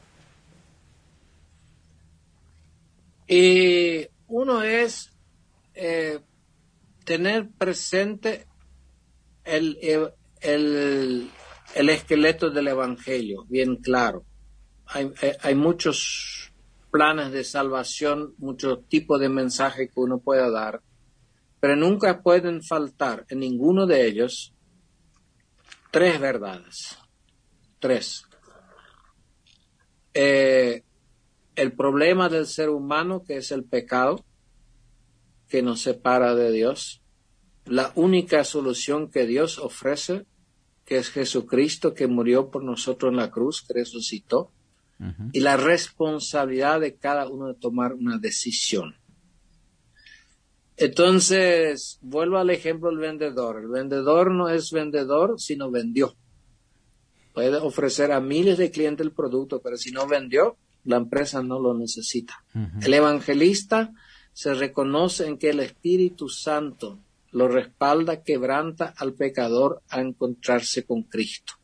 Eh, 3.29 4.11
uno 4.27 4.64
es 4.64 5.12
eh, 5.77 6.19
tener 7.05 7.49
presente 7.51 8.49
el, 9.45 9.79
el, 10.40 11.31
el 11.77 11.88
esqueleto 11.90 12.51
del 12.51 12.67
Evangelio, 12.67 13.45
bien 13.49 13.77
claro. 13.77 14.25
hay, 14.87 15.12
hay 15.40 15.55
muchos 15.55 16.53
planes 16.94 17.33
de 17.33 17.42
salvación, 17.42 18.37
muchos 18.38 18.87
tipos 18.87 19.18
de 19.18 19.28
mensajes 19.28 19.90
que 19.92 19.98
uno 20.00 20.20
pueda 20.20 20.48
dar, 20.48 20.80
pero 21.59 21.74
nunca 21.74 22.22
pueden 22.22 22.62
faltar 22.62 23.26
en 23.30 23.40
ninguno 23.40 23.85
de 23.85 24.07
ellos 24.07 24.54
tres 25.90 26.20
verdades. 26.20 26.96
Tres. 27.80 28.22
Eh, 30.14 30.85
el 31.57 31.72
problema 31.72 32.28
del 32.28 32.46
ser 32.46 32.68
humano, 32.68 33.24
que 33.24 33.38
es 33.38 33.50
el 33.50 33.64
pecado, 33.64 34.24
que 35.48 35.62
nos 35.62 35.80
separa 35.80 36.37
de 36.37 36.52
Dios. 36.52 37.02
La 37.64 37.90
única 37.96 38.44
solución 38.44 39.11
que 39.11 39.26
Dios 39.26 39.59
ofrece, 39.59 40.26
que 40.85 40.98
es 40.98 41.11
Jesucristo, 41.11 41.92
que 41.92 42.07
murió 42.07 42.52
por 42.52 42.62
nosotros 42.62 43.11
en 43.11 43.16
la 43.16 43.33
cruz, 43.33 43.64
que 43.66 43.74
resucitó 43.74 44.52
y 45.33 45.40
la 45.40 45.57
responsabilidad 45.57 46.80
de 46.80 46.94
cada 46.96 47.28
uno 47.28 47.48
de 47.48 47.54
tomar 47.54 47.92
una 47.94 48.18
decisión. 48.18 48.94
Entonces, 50.76 51.98
vuelvo 52.02 52.38
al 52.38 52.50
ejemplo 52.50 52.90
del 52.90 52.98
vendedor. 52.98 53.61
El 53.61 53.68
vendedor 53.68 54.30
no 54.30 54.48
es 54.48 54.70
vendedor, 54.70 55.40
sino 55.40 55.70
vendió. 55.70 56.16
Puede 57.33 57.57
ofrecer 57.57 58.12
a 58.12 58.20
miles 58.20 58.59
de 58.59 58.70
clientes 58.70 59.04
el 59.07 59.12
producto, 59.12 59.61
pero 59.61 59.76
si 59.76 59.90
no 59.90 60.07
vendió, 60.07 60.57
la 60.85 60.96
empresa 60.96 61.42
no 61.42 61.59
lo 61.59 61.74
necesita. 61.74 62.44
El 62.83 62.94
evangelista 62.94 63.92
se 64.33 64.54
reconoce 64.54 65.26
en 65.26 65.38
que 65.38 65.50
el 65.50 65.61
Espíritu 65.61 66.28
Santo 66.28 67.00
lo 67.30 67.48
respalda, 67.48 68.22
quebranta 68.22 68.94
al 68.96 69.14
pecador 69.14 69.83
a 69.88 70.00
encontrarse 70.00 70.85
con 70.85 71.02
Cristo. 71.02 71.54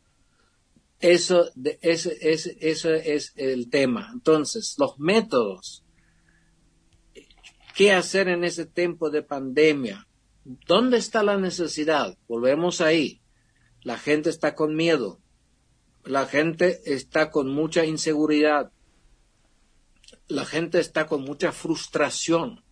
Eso, 1.01 1.51
es 1.83 3.33
el 3.37 3.71
tema. 3.71 4.11
Entonces, 4.13 4.77
los 4.79 4.99
métodos. 4.99 5.83
¿Qué 7.75 7.93
hacer 7.93 8.29
en 8.29 8.45
ese 8.45 8.67
tiempo 8.67 9.09
de 9.09 9.23
pandemia? 9.23 10.07
¿Dónde 10.45 10.99
está 10.99 11.23
la 11.23 11.39
necesidad? 11.39 12.19
Volvemos 12.29 12.83
ahí. 12.83 13.23
La 13.83 13.97
gente 13.97 14.29
está 14.29 14.55
con 14.55 14.75
miedo. 14.75 15.21
La 16.05 16.27
gente 16.27 16.81
está 16.85 17.31
con 17.31 17.49
mucha 17.49 17.87
inseguridad. 17.87 18.71
La 20.29 20.45
gente 20.45 20.81
está 20.81 21.07
con 21.07 21.23
mucha 21.23 21.53
frustración, 21.53 22.63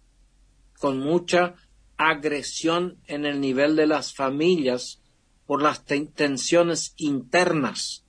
con 0.78 0.98
mucha 0.98 1.54
agresión 1.96 3.00
en 3.06 3.24
el 3.24 3.40
nivel 3.40 3.74
de 3.74 3.86
las 3.86 4.14
familias 4.14 5.02
por 5.46 5.62
las 5.62 5.84
tensiones 5.84 6.92
internas 6.98 8.04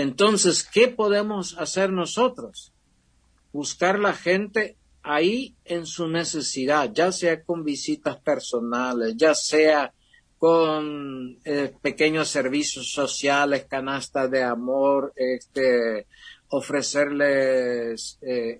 entonces, 0.00 0.62
¿qué 0.64 0.88
podemos 0.88 1.56
hacer 1.58 1.92
nosotros? 1.92 2.72
Buscar 3.52 3.98
la 3.98 4.12
gente 4.12 4.76
ahí 5.02 5.56
en 5.64 5.86
su 5.86 6.08
necesidad, 6.08 6.90
ya 6.92 7.12
sea 7.12 7.42
con 7.42 7.64
visitas 7.64 8.18
personales, 8.18 9.14
ya 9.16 9.34
sea 9.34 9.92
con 10.38 11.38
eh, 11.44 11.72
pequeños 11.82 12.28
servicios 12.28 12.92
sociales, 12.92 13.66
canastas 13.68 14.30
de 14.30 14.42
amor, 14.42 15.12
este, 15.16 16.06
ofrecerles 16.48 18.18
eh, 18.22 18.58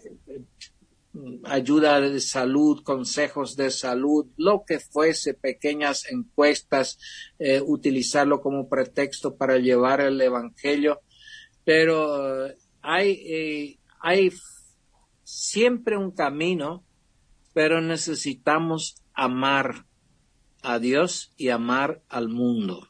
ayuda 1.45 2.01
de 2.01 2.21
salud, 2.21 2.83
consejos 2.85 3.57
de 3.57 3.71
salud, 3.71 4.27
lo 4.37 4.65
que 4.67 4.79
fuese, 4.79 5.35
pequeñas 5.35 6.11
encuestas, 6.11 6.99
eh, 7.39 7.61
utilizarlo 7.61 8.41
como 8.41 8.69
pretexto 8.69 9.37
para 9.37 9.59
llevar 9.59 10.01
el 10.01 10.21
Evangelio 10.21 11.01
pero 11.65 12.49
hay, 12.83 13.11
eh, 13.11 13.79
hay 14.01 14.33
siempre 15.25 15.97
un 15.97 16.11
camino, 16.11 16.85
pero 17.53 17.81
necesitamos 17.81 18.97
amar 19.15 19.87
a 20.63 20.79
Dios 20.79 21.33
y 21.37 21.49
amar 21.49 22.03
al 22.09 22.29
mundo. 22.29 22.89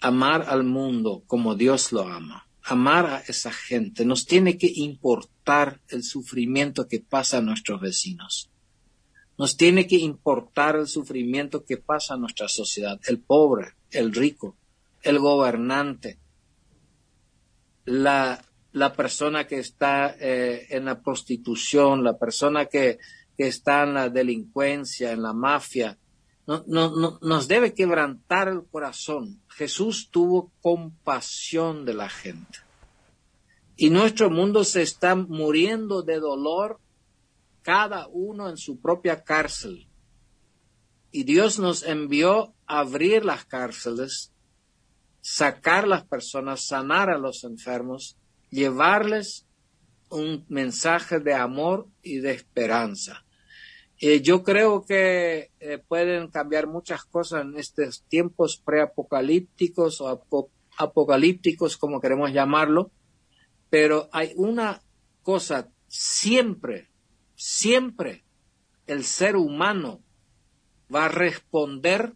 Amar 0.00 0.46
al 0.48 0.64
mundo 0.64 1.22
como 1.26 1.54
Dios 1.54 1.92
lo 1.92 2.02
ama. 2.02 2.46
Amar 2.62 3.06
a 3.06 3.18
esa 3.20 3.50
gente. 3.50 4.04
Nos 4.04 4.26
tiene 4.26 4.58
que 4.58 4.70
importar 4.74 5.80
el 5.88 6.02
sufrimiento 6.02 6.86
que 6.86 7.00
pasa 7.00 7.38
a 7.38 7.42
nuestros 7.42 7.80
vecinos. 7.80 8.50
Nos 9.38 9.56
tiene 9.56 9.86
que 9.86 9.96
importar 9.96 10.76
el 10.76 10.88
sufrimiento 10.88 11.64
que 11.64 11.76
pasa 11.76 12.14
a 12.14 12.18
nuestra 12.18 12.48
sociedad. 12.48 13.00
El 13.06 13.20
pobre, 13.20 13.74
el 13.90 14.12
rico, 14.12 14.56
el 15.02 15.18
gobernante, 15.18 16.18
la, 17.88 18.44
la 18.72 18.92
persona 18.92 19.46
que 19.46 19.58
está 19.58 20.14
eh, 20.20 20.66
en 20.70 20.84
la 20.84 21.00
prostitución, 21.00 22.04
la 22.04 22.18
persona 22.18 22.66
que, 22.66 22.98
que, 23.36 23.48
está 23.48 23.84
en 23.84 23.94
la 23.94 24.10
delincuencia, 24.10 25.12
en 25.12 25.22
la 25.22 25.32
mafia, 25.32 25.98
no, 26.46 26.64
no, 26.66 27.18
nos 27.22 27.48
debe 27.48 27.74
quebrantar 27.74 28.48
el 28.48 28.64
corazón. 28.70 29.40
Jesús 29.48 30.08
tuvo 30.10 30.52
compasión 30.60 31.84
de 31.84 31.94
la 31.94 32.08
gente. 32.08 32.58
Y 33.76 33.90
nuestro 33.90 34.28
mundo 34.30 34.64
se 34.64 34.82
está 34.82 35.14
muriendo 35.14 36.02
de 36.02 36.20
dolor, 36.20 36.80
cada 37.62 38.06
uno 38.08 38.48
en 38.48 38.56
su 38.56 38.80
propia 38.80 39.22
cárcel. 39.24 39.88
Y 41.10 41.24
Dios 41.24 41.58
nos 41.58 41.82
envió 41.84 42.54
a 42.66 42.80
abrir 42.80 43.24
las 43.24 43.44
cárceles 43.44 44.32
sacar 45.28 45.86
las 45.86 46.06
personas, 46.06 46.66
sanar 46.66 47.10
a 47.10 47.18
los 47.18 47.44
enfermos, 47.44 48.16
llevarles 48.48 49.46
un 50.08 50.46
mensaje 50.48 51.20
de 51.20 51.34
amor 51.34 51.86
y 52.02 52.20
de 52.20 52.32
esperanza. 52.32 53.26
Eh, 54.00 54.22
yo 54.22 54.42
creo 54.42 54.86
que 54.86 55.50
eh, 55.60 55.76
pueden 55.86 56.28
cambiar 56.28 56.66
muchas 56.66 57.04
cosas 57.04 57.42
en 57.42 57.58
estos 57.58 58.04
tiempos 58.08 58.56
preapocalípticos 58.56 60.00
o 60.00 60.24
apocalípticos, 60.78 61.76
como 61.76 62.00
queremos 62.00 62.32
llamarlo, 62.32 62.90
pero 63.68 64.08
hay 64.12 64.32
una 64.34 64.80
cosa, 65.22 65.68
siempre, 65.88 66.88
siempre 67.34 68.24
el 68.86 69.04
ser 69.04 69.36
humano 69.36 70.00
va 70.92 71.04
a 71.04 71.10
responder 71.10 72.14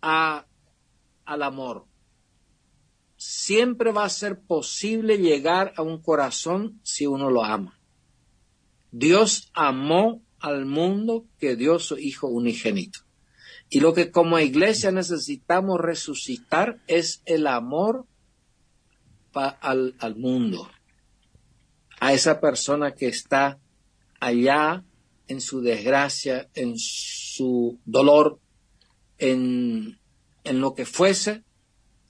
a 0.00 0.46
al 1.24 1.42
amor. 1.42 1.86
Siempre 3.16 3.92
va 3.92 4.04
a 4.04 4.10
ser 4.10 4.40
posible 4.40 5.18
llegar 5.18 5.72
a 5.76 5.82
un 5.82 6.02
corazón 6.02 6.80
si 6.82 7.06
uno 7.06 7.30
lo 7.30 7.44
ama. 7.44 7.78
Dios 8.90 9.50
amó 9.54 10.22
al 10.38 10.66
mundo 10.66 11.26
que 11.38 11.56
dio 11.56 11.78
su 11.78 11.98
Hijo 11.98 12.26
unigénito. 12.26 13.00
Y 13.70 13.80
lo 13.80 13.94
que 13.94 14.10
como 14.10 14.38
iglesia 14.38 14.90
necesitamos 14.90 15.80
resucitar 15.80 16.82
es 16.88 17.22
el 17.24 17.46
amor 17.46 18.06
al, 19.32 19.94
al 19.98 20.16
mundo, 20.16 20.68
a 21.98 22.12
esa 22.12 22.38
persona 22.38 22.94
que 22.94 23.06
está 23.06 23.58
allá 24.20 24.84
en 25.26 25.40
su 25.40 25.62
desgracia, 25.62 26.50
en 26.54 26.74
su 26.76 27.80
dolor, 27.86 28.38
en 29.16 29.98
en 30.52 30.60
lo 30.60 30.74
que 30.74 30.84
fuese, 30.84 31.42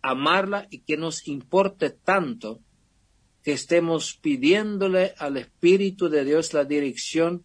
amarla 0.03 0.67
y 0.69 0.81
que 0.81 0.97
nos 0.97 1.27
importe 1.29 1.91
tanto 1.91 2.61
que 3.43 3.53
estemos 3.53 4.19
pidiéndole 4.21 5.15
al 5.19 5.37
Espíritu 5.37 6.09
de 6.09 6.25
Dios 6.25 6.53
la 6.53 6.65
dirección 6.65 7.45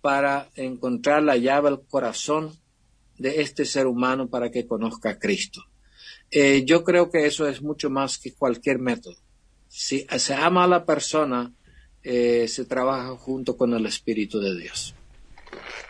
para 0.00 0.48
encontrar 0.56 1.22
la 1.22 1.36
llave 1.36 1.68
al 1.68 1.86
corazón 1.86 2.52
de 3.18 3.40
este 3.40 3.64
ser 3.64 3.86
humano 3.86 4.28
para 4.28 4.50
que 4.50 4.66
conozca 4.66 5.10
a 5.10 5.18
Cristo. 5.18 5.62
Eh, 6.30 6.64
yo 6.64 6.84
creo 6.84 7.10
que 7.10 7.26
eso 7.26 7.46
es 7.46 7.62
mucho 7.62 7.88
más 7.88 8.18
que 8.18 8.34
cualquier 8.34 8.78
método. 8.78 9.16
Si 9.68 10.06
se 10.18 10.34
ama 10.34 10.64
a 10.64 10.68
la 10.68 10.84
persona, 10.84 11.52
eh, 12.02 12.46
se 12.48 12.64
trabaja 12.64 13.16
junto 13.16 13.56
con 13.56 13.74
el 13.74 13.86
Espíritu 13.86 14.38
de 14.38 14.56
Dios. 14.58 14.94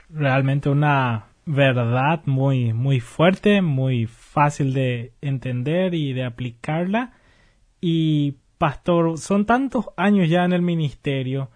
Realmente 0.09 0.69
una 0.69 1.26
verdad 1.47 2.23
muy, 2.27 2.73
muy 2.73 3.01
fuerte, 3.01 3.63
muy 3.63 4.07
fácil 4.07 4.75
de 4.75 5.13
entender 5.21 5.95
y 5.95 6.13
de 6.13 6.25
aplicarla. 6.25 7.13
Y, 7.81 8.37
pastor, 8.59 9.17
son 9.19 9.47
tantos 9.47 9.87
años 9.97 10.29
ya 10.29 10.45
en 10.45 10.53
el 10.53 10.63
ministerio. 10.63 11.51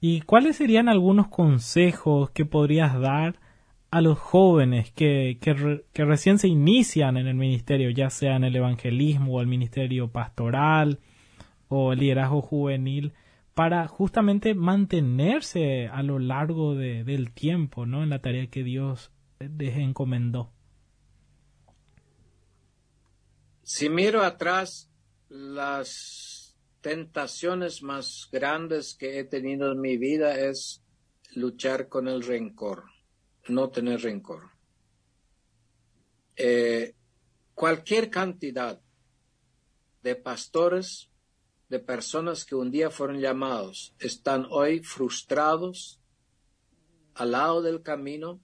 ¿Y 0.00 0.20
cuáles 0.22 0.56
serían 0.56 0.88
algunos 0.88 1.28
consejos 1.28 2.30
que 2.30 2.44
podrías 2.44 2.98
dar 2.98 3.40
a 3.90 4.00
los 4.00 4.18
jóvenes 4.18 4.90
que, 4.92 5.38
que, 5.40 6.04
recién 6.04 6.38
se 6.38 6.48
inician 6.48 7.16
en 7.16 7.26
el 7.26 7.34
ministerio, 7.34 7.90
ya 7.90 8.10
sea 8.10 8.36
en 8.36 8.44
el 8.44 8.56
evangelismo 8.56 9.34
o 9.34 9.40
el 9.40 9.46
ministerio 9.46 10.08
pastoral 10.08 10.98
o 11.68 11.92
el 11.92 11.98
liderazgo 11.98 12.40
juvenil, 12.40 13.12
para 13.54 13.86
justamente 13.86 14.54
mantenerse 14.54 15.88
a 15.88 16.02
lo 16.02 16.18
largo 16.18 16.74
del 16.74 17.32
tiempo, 17.32 17.84
¿no? 17.86 18.02
En 18.02 18.08
la 18.10 18.20
tarea 18.20 18.46
que 18.46 18.64
Dios 18.64 19.12
les 19.48 19.76
encomendó. 19.76 20.52
Si 23.62 23.88
miro 23.88 24.22
atrás 24.22 24.90
las 25.28 26.56
tentaciones 26.80 27.82
más 27.82 28.28
grandes 28.30 28.94
que 28.94 29.18
he 29.18 29.24
tenido 29.24 29.72
en 29.72 29.80
mi 29.80 29.96
vida 29.96 30.38
es 30.38 30.82
luchar 31.34 31.88
con 31.88 32.08
el 32.08 32.22
rencor, 32.22 32.84
no 33.48 33.70
tener 33.70 34.02
rencor. 34.02 34.50
Eh, 36.36 36.94
cualquier 37.54 38.10
cantidad 38.10 38.80
de 40.02 40.16
pastores, 40.16 41.08
de 41.68 41.78
personas 41.78 42.44
que 42.44 42.54
un 42.54 42.70
día 42.70 42.90
fueron 42.90 43.20
llamados, 43.20 43.94
están 43.98 44.46
hoy 44.50 44.82
frustrados 44.82 46.00
al 47.14 47.32
lado 47.32 47.62
del 47.62 47.82
camino, 47.82 48.40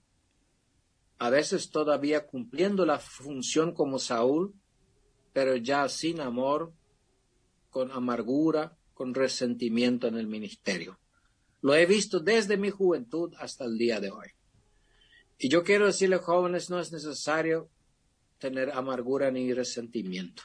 a 1.19 1.29
veces 1.29 1.69
todavía 1.69 2.25
cumpliendo 2.25 2.85
la 2.85 2.97
función 2.97 3.73
como 3.73 3.99
Saúl, 3.99 4.55
pero 5.33 5.57
ya 5.57 5.87
sin 5.89 6.21
amor, 6.21 6.73
con 7.69 7.91
amargura, 7.91 8.77
con 8.93 9.13
resentimiento 9.13 10.07
en 10.07 10.15
el 10.15 10.27
ministerio. 10.27 10.97
Lo 11.61 11.75
he 11.75 11.85
visto 11.85 12.21
desde 12.21 12.55
mi 12.55 12.69
juventud 12.69 13.33
hasta 13.37 13.65
el 13.65 13.77
día 13.77 13.99
de 13.99 14.11
hoy. 14.11 14.29
Y 15.37 15.49
yo 15.49 15.63
quiero 15.63 15.87
decirle, 15.87 16.17
jóvenes, 16.17 16.69
no 16.69 16.79
es 16.79 16.91
necesario 16.91 17.69
tener 18.37 18.71
amargura 18.71 19.29
ni 19.29 19.53
resentimiento. 19.53 20.43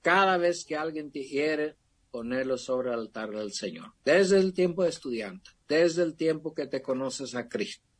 Cada 0.00 0.38
vez 0.38 0.64
que 0.64 0.76
alguien 0.76 1.12
te 1.12 1.22
hiere, 1.22 1.76
ponerlo 2.10 2.58
sobre 2.58 2.88
el 2.88 2.98
altar 2.98 3.30
del 3.30 3.52
Señor. 3.52 3.92
Desde 4.04 4.38
el 4.38 4.52
tiempo 4.52 4.82
de 4.82 4.90
estudiante, 4.90 5.50
desde 5.68 6.02
el 6.02 6.16
tiempo 6.16 6.52
que 6.52 6.66
te 6.66 6.82
conoces 6.82 7.36
a 7.36 7.48
Cristo. 7.48 7.91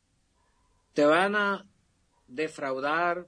Te 0.93 1.05
van 1.05 1.35
a 1.35 1.67
defraudar 2.27 3.27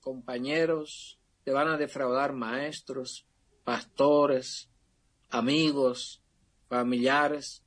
compañeros, 0.00 1.20
te 1.44 1.52
van 1.52 1.68
a 1.68 1.76
defraudar 1.76 2.32
maestros, 2.32 3.26
pastores, 3.64 4.70
amigos, 5.28 6.22
familiares. 6.68 7.62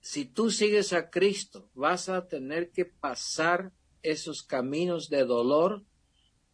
Si 0.00 0.24
tú 0.24 0.50
sigues 0.50 0.92
a 0.92 1.10
Cristo, 1.10 1.70
vas 1.74 2.08
a 2.08 2.26
tener 2.26 2.72
que 2.72 2.84
pasar 2.84 3.72
esos 4.02 4.42
caminos 4.42 5.08
de 5.08 5.24
dolor 5.24 5.84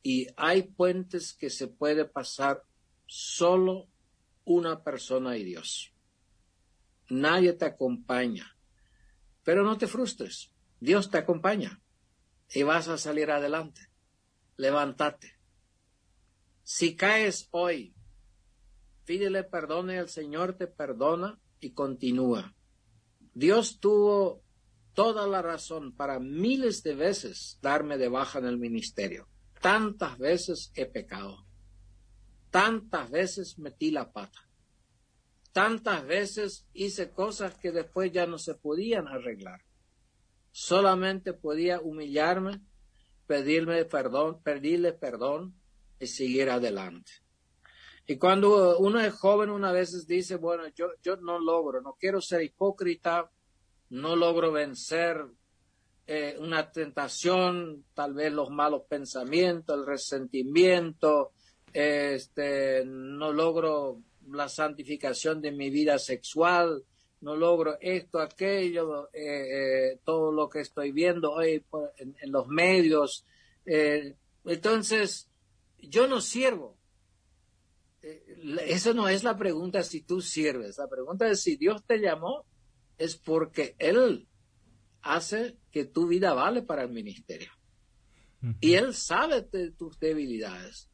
y 0.02 0.26
hay 0.36 0.62
puentes 0.62 1.32
que 1.32 1.48
se 1.48 1.66
puede 1.66 2.04
pasar 2.04 2.64
solo 3.06 3.88
una 4.44 4.82
persona 4.82 5.36
y 5.36 5.44
Dios. 5.44 5.92
Nadie 7.08 7.54
te 7.54 7.64
acompaña. 7.64 8.54
Pero 9.42 9.64
no 9.64 9.78
te 9.78 9.86
frustres. 9.86 10.52
Dios 10.80 11.10
te 11.10 11.18
acompaña 11.18 11.80
y 12.52 12.62
vas 12.62 12.88
a 12.88 12.98
salir 12.98 13.30
adelante. 13.30 13.88
Levántate. 14.56 15.38
Si 16.62 16.96
caes 16.96 17.48
hoy, 17.50 17.94
pídele 19.04 19.44
perdón 19.44 19.90
y 19.90 19.94
el 19.94 20.08
Señor 20.08 20.54
te 20.54 20.66
perdona 20.66 21.40
y 21.60 21.70
continúa. 21.70 22.54
Dios 23.34 23.78
tuvo 23.80 24.42
toda 24.94 25.26
la 25.26 25.42
razón 25.42 25.92
para 25.92 26.18
miles 26.18 26.82
de 26.82 26.94
veces 26.94 27.58
darme 27.62 27.98
de 27.98 28.08
baja 28.08 28.38
en 28.38 28.46
el 28.46 28.58
ministerio. 28.58 29.28
Tantas 29.60 30.18
veces 30.18 30.72
he 30.74 30.86
pecado. 30.86 31.46
Tantas 32.50 33.10
veces 33.10 33.58
metí 33.58 33.90
la 33.90 34.12
pata. 34.12 34.48
Tantas 35.52 36.06
veces 36.06 36.66
hice 36.72 37.10
cosas 37.10 37.56
que 37.58 37.72
después 37.72 38.12
ya 38.12 38.26
no 38.26 38.38
se 38.38 38.54
podían 38.54 39.08
arreglar. 39.08 39.60
Solamente 40.50 41.32
podía 41.32 41.80
humillarme, 41.80 42.60
pedirme 43.26 43.84
perdón, 43.84 44.42
pedirle 44.42 44.92
perdón 44.92 45.54
y 46.00 46.06
seguir 46.06 46.50
adelante. 46.50 47.12
Y 48.06 48.16
cuando 48.16 48.78
uno 48.78 49.00
es 49.00 49.12
joven, 49.12 49.50
una 49.50 49.70
veces 49.70 50.06
dice, 50.06 50.36
bueno, 50.36 50.64
yo, 50.74 50.92
yo 51.02 51.16
no 51.16 51.38
logro, 51.38 51.82
no 51.82 51.96
quiero 52.00 52.22
ser 52.22 52.42
hipócrita, 52.42 53.30
no 53.90 54.16
logro 54.16 54.50
vencer 54.50 55.26
eh, 56.06 56.36
una 56.40 56.72
tentación, 56.72 57.84
tal 57.92 58.14
vez 58.14 58.32
los 58.32 58.48
malos 58.48 58.84
pensamientos, 58.88 59.78
el 59.78 59.84
resentimiento, 59.84 61.32
este, 61.70 62.82
no 62.86 63.30
logro 63.30 64.00
la 64.30 64.48
santificación 64.48 65.42
de 65.42 65.52
mi 65.52 65.68
vida 65.68 65.98
sexual, 65.98 66.82
no 67.20 67.36
logro 67.36 67.76
esto, 67.80 68.20
aquello, 68.20 69.08
eh, 69.12 69.92
eh, 69.92 70.00
todo 70.04 70.32
lo 70.32 70.48
que 70.48 70.60
estoy 70.60 70.92
viendo 70.92 71.32
hoy 71.32 71.64
en, 71.98 72.16
en 72.20 72.32
los 72.32 72.46
medios. 72.48 73.24
entonces, 74.44 75.28
yo 75.78 76.06
no 76.06 76.20
sirvo. 76.20 76.78
Eh, 78.02 78.62
eso 78.66 78.94
no 78.94 79.08
es 79.08 79.24
la 79.24 79.36
pregunta 79.36 79.82
si 79.82 80.02
tú 80.02 80.20
sirves. 80.20 80.78
La 80.78 80.88
pregunta 80.88 81.28
es 81.28 81.42
si 81.42 81.56
Dios 81.56 81.84
te 81.84 81.98
llamó, 81.98 82.44
es 82.96 83.16
porque 83.16 83.76
Él 83.78 84.28
hace 85.02 85.56
que 85.70 85.84
tu 85.84 86.08
vida 86.08 86.34
vale 86.34 86.62
para 86.62 86.82
el 86.82 86.90
ministerio. 86.90 87.50
Y 88.60 88.74
Él 88.74 88.94
sabe 88.94 89.42
de 89.42 89.72
tus 89.72 89.98
debilidades. 89.98 90.88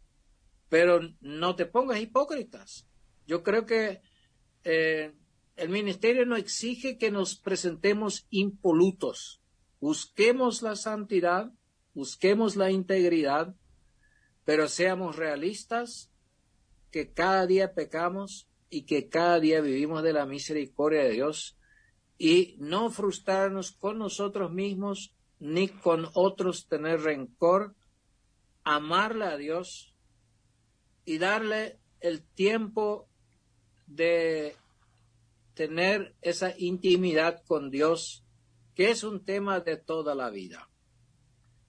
Pero 0.69 1.01
no 1.21 1.55
te 1.57 1.67
pongas 1.67 2.01
hipócritas. 2.01 2.87
Yo 3.27 3.43
creo 3.43 3.67
que 3.67 4.01
eh, 4.65 5.13
el 5.57 5.69
ministerio 5.69 6.27
no 6.27 6.37
exige 6.37 6.99
que 6.99 7.11
nos 7.11 7.37
presentemos 7.37 8.27
impolutos. 8.31 9.41
Busquemos 9.81 10.63
la 10.63 10.77
santidad, 10.77 11.53
busquemos 11.95 12.57
la 12.57 12.71
integridad, 12.71 13.55
pero 14.45 14.69
seamos 14.69 15.17
realistas 15.17 16.11
que 16.91 17.13
cada 17.13 17.47
día 17.47 17.75
pecamos 17.75 18.49
y 18.71 18.83
que 18.83 19.09
cada 19.09 19.41
día 19.41 19.61
vivimos 19.61 20.03
de 20.03 20.13
la 20.13 20.27
misericordia 20.27 21.05
de 21.05 21.11
Dios 21.11 21.57
y 22.19 22.57
no 22.59 22.91
frustrarnos 22.91 23.73
con 23.73 23.99
nosotros 23.99 24.53
mismos 24.53 25.15
ni 25.39 25.69
con 25.69 26.09
otros 26.15 26.67
tener 26.69 27.01
rencor, 27.03 27.75
amarle 28.63 29.27
a 29.27 29.37
Dios 29.37 29.95
y 31.05 31.19
darle 31.19 31.79
el 32.01 32.23
tiempo 32.23 33.09
de 33.87 34.57
tener 35.55 36.15
esa 36.21 36.53
intimidad 36.59 37.43
con 37.47 37.71
Dios, 37.71 38.25
que 38.75 38.91
es 38.91 39.05
un 39.05 39.25
tema 39.25 39.61
de 39.61 39.77
toda 39.77 40.15
la 40.15 40.31
vida. 40.31 40.69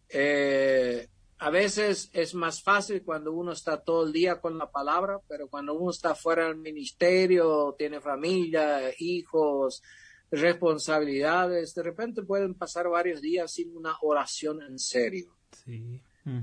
Eh, 0.09 1.07
a 1.37 1.49
veces 1.49 2.09
es 2.13 2.33
más 2.33 2.63
fácil 2.63 3.03
cuando 3.03 3.33
uno 3.33 3.51
está 3.51 3.81
todo 3.81 4.05
el 4.05 4.13
día 4.13 4.39
con 4.39 4.57
la 4.57 4.71
palabra, 4.71 5.19
pero 5.27 5.47
cuando 5.47 5.73
uno 5.73 5.91
está 5.91 6.15
fuera 6.15 6.47
del 6.47 6.57
ministerio, 6.57 7.75
tiene 7.77 7.99
familia, 7.99 8.91
hijos, 8.99 9.83
responsabilidades, 10.31 11.75
de 11.75 11.83
repente 11.83 12.23
pueden 12.23 12.55
pasar 12.55 12.89
varios 12.89 13.21
días 13.21 13.51
sin 13.51 13.75
una 13.75 13.97
oración 14.01 14.61
en 14.61 14.79
serio. 14.79 15.35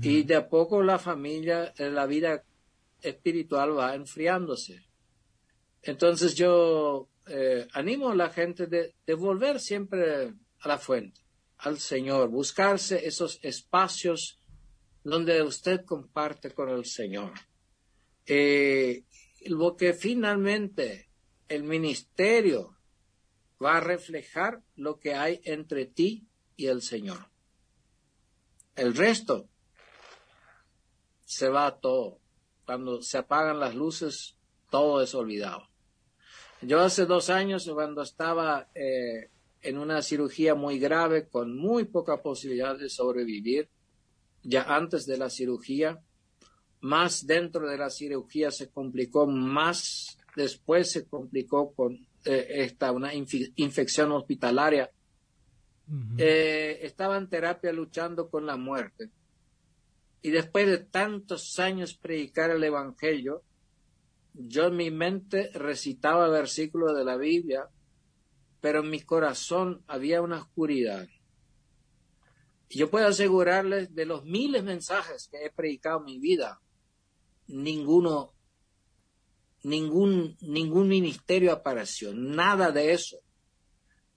Y 0.01 0.23
de 0.23 0.35
a 0.35 0.47
poco 0.47 0.81
la 0.81 0.97
familia, 0.97 1.73
eh, 1.77 1.89
la 1.89 2.05
vida 2.05 2.43
espiritual 3.01 3.77
va 3.77 3.95
enfriándose. 3.95 4.85
Entonces 5.81 6.35
yo 6.35 7.09
eh, 7.27 7.67
animo 7.73 8.09
a 8.09 8.15
la 8.15 8.29
gente 8.29 8.67
de, 8.67 8.93
volver 9.15 9.59
siempre 9.59 10.33
a 10.59 10.67
la 10.67 10.77
fuente, 10.77 11.21
al 11.57 11.79
Señor, 11.79 12.29
buscarse 12.29 13.05
esos 13.07 13.39
espacios 13.43 14.39
donde 15.03 15.41
usted 15.41 15.85
comparte 15.85 16.51
con 16.51 16.69
el 16.69 16.85
Señor. 16.85 17.33
Eh, 18.25 19.03
lo 19.45 19.75
que 19.75 19.93
finalmente 19.93 21.09
el 21.47 21.63
ministerio 21.63 22.77
va 23.63 23.77
a 23.77 23.81
reflejar 23.81 24.61
lo 24.75 24.99
que 24.99 25.13
hay 25.13 25.41
entre 25.43 25.85
ti 25.85 26.27
y 26.55 26.67
el 26.67 26.81
Señor. 26.81 27.29
El 28.75 28.95
resto 28.95 29.49
se 31.25 31.49
va 31.49 31.79
todo. 31.79 32.19
Cuando 32.65 33.01
se 33.01 33.17
apagan 33.17 33.59
las 33.59 33.75
luces, 33.75 34.37
todo 34.69 35.01
es 35.01 35.13
olvidado. 35.13 35.72
Yo 36.65 36.79
hace 36.79 37.05
dos 37.05 37.29
años, 37.29 37.69
cuando 37.73 38.01
estaba 38.01 38.69
eh, 38.73 39.29
en 39.61 39.77
una 39.77 40.01
cirugía 40.01 40.55
muy 40.55 40.79
grave, 40.79 41.27
con 41.27 41.57
muy 41.57 41.85
poca 41.85 42.21
posibilidad 42.21 42.77
de 42.77 42.89
sobrevivir, 42.89 43.69
ya 44.43 44.63
antes 44.63 45.05
de 45.05 45.17
la 45.17 45.29
cirugía, 45.29 46.01
más 46.81 47.25
dentro 47.25 47.67
de 47.69 47.77
la 47.77 47.89
cirugía 47.89 48.51
se 48.51 48.69
complicó, 48.69 49.25
más 49.25 50.17
después 50.35 50.91
se 50.91 51.05
complicó 51.05 51.73
con 51.73 51.93
eh, 52.25 52.47
esta, 52.49 52.91
una 52.91 53.13
infección 53.13 54.11
hospitalaria. 54.11 54.89
Eh, 56.17 56.79
estaba 56.81 57.17
en 57.17 57.29
terapia 57.29 57.73
luchando 57.73 58.29
con 58.29 58.45
la 58.45 58.57
muerte. 58.57 59.09
Y 60.21 60.31
después 60.31 60.67
de 60.67 60.77
tantos 60.77 61.59
años 61.59 61.93
predicar 61.93 62.51
el 62.51 62.63
Evangelio, 62.63 63.43
yo 64.33 64.67
en 64.67 64.77
mi 64.77 64.91
mente 64.91 65.49
recitaba 65.53 66.27
versículos 66.29 66.95
de 66.97 67.05
la 67.05 67.17
Biblia, 67.17 67.69
pero 68.61 68.79
en 68.79 68.89
mi 68.89 69.01
corazón 69.01 69.83
había 69.87 70.21
una 70.21 70.41
oscuridad. 70.41 71.07
Yo 72.69 72.89
puedo 72.89 73.07
asegurarles 73.07 73.93
de 73.93 74.05
los 74.05 74.23
miles 74.25 74.63
de 74.63 74.71
mensajes 74.71 75.27
que 75.31 75.45
he 75.45 75.51
predicado 75.51 75.99
en 75.99 76.05
mi 76.05 76.19
vida, 76.19 76.61
ninguno 77.47 78.33
ningún, 79.63 80.37
ningún 80.41 80.87
ministerio 80.87 81.51
apareció, 81.51 82.13
nada 82.13 82.71
de 82.71 82.93
eso. 82.93 83.17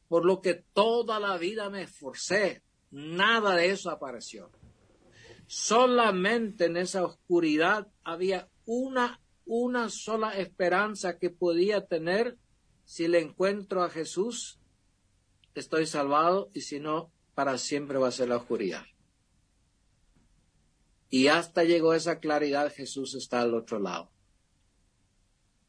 Por 0.08 0.24
lo 0.24 0.40
que 0.40 0.54
toda 0.54 1.18
la 1.18 1.36
vida 1.38 1.70
me 1.70 1.82
esforcé, 1.82 2.62
nada 2.90 3.56
de 3.56 3.70
eso 3.70 3.90
apareció. 3.90 4.50
Solamente 5.46 6.66
en 6.66 6.76
esa 6.76 7.04
oscuridad 7.04 7.88
había 8.04 8.48
una, 8.64 9.20
una 9.46 9.88
sola 9.88 10.36
esperanza 10.36 11.18
que 11.18 11.30
podía 11.30 11.86
tener 11.86 12.36
si 12.84 13.08
le 13.08 13.20
encuentro 13.20 13.82
a 13.82 13.88
Jesús, 13.88 14.58
estoy 15.54 15.86
salvado 15.86 16.50
y 16.52 16.60
si 16.62 16.80
no, 16.80 17.10
para 17.34 17.56
siempre 17.56 17.98
va 17.98 18.08
a 18.08 18.12
ser 18.12 18.28
la 18.28 18.36
oscuridad. 18.36 18.84
Y 21.08 21.28
hasta 21.28 21.64
llegó 21.64 21.94
esa 21.94 22.18
claridad, 22.18 22.72
Jesús 22.74 23.14
está 23.14 23.40
al 23.40 23.54
otro 23.54 23.78
lado. 23.78 24.10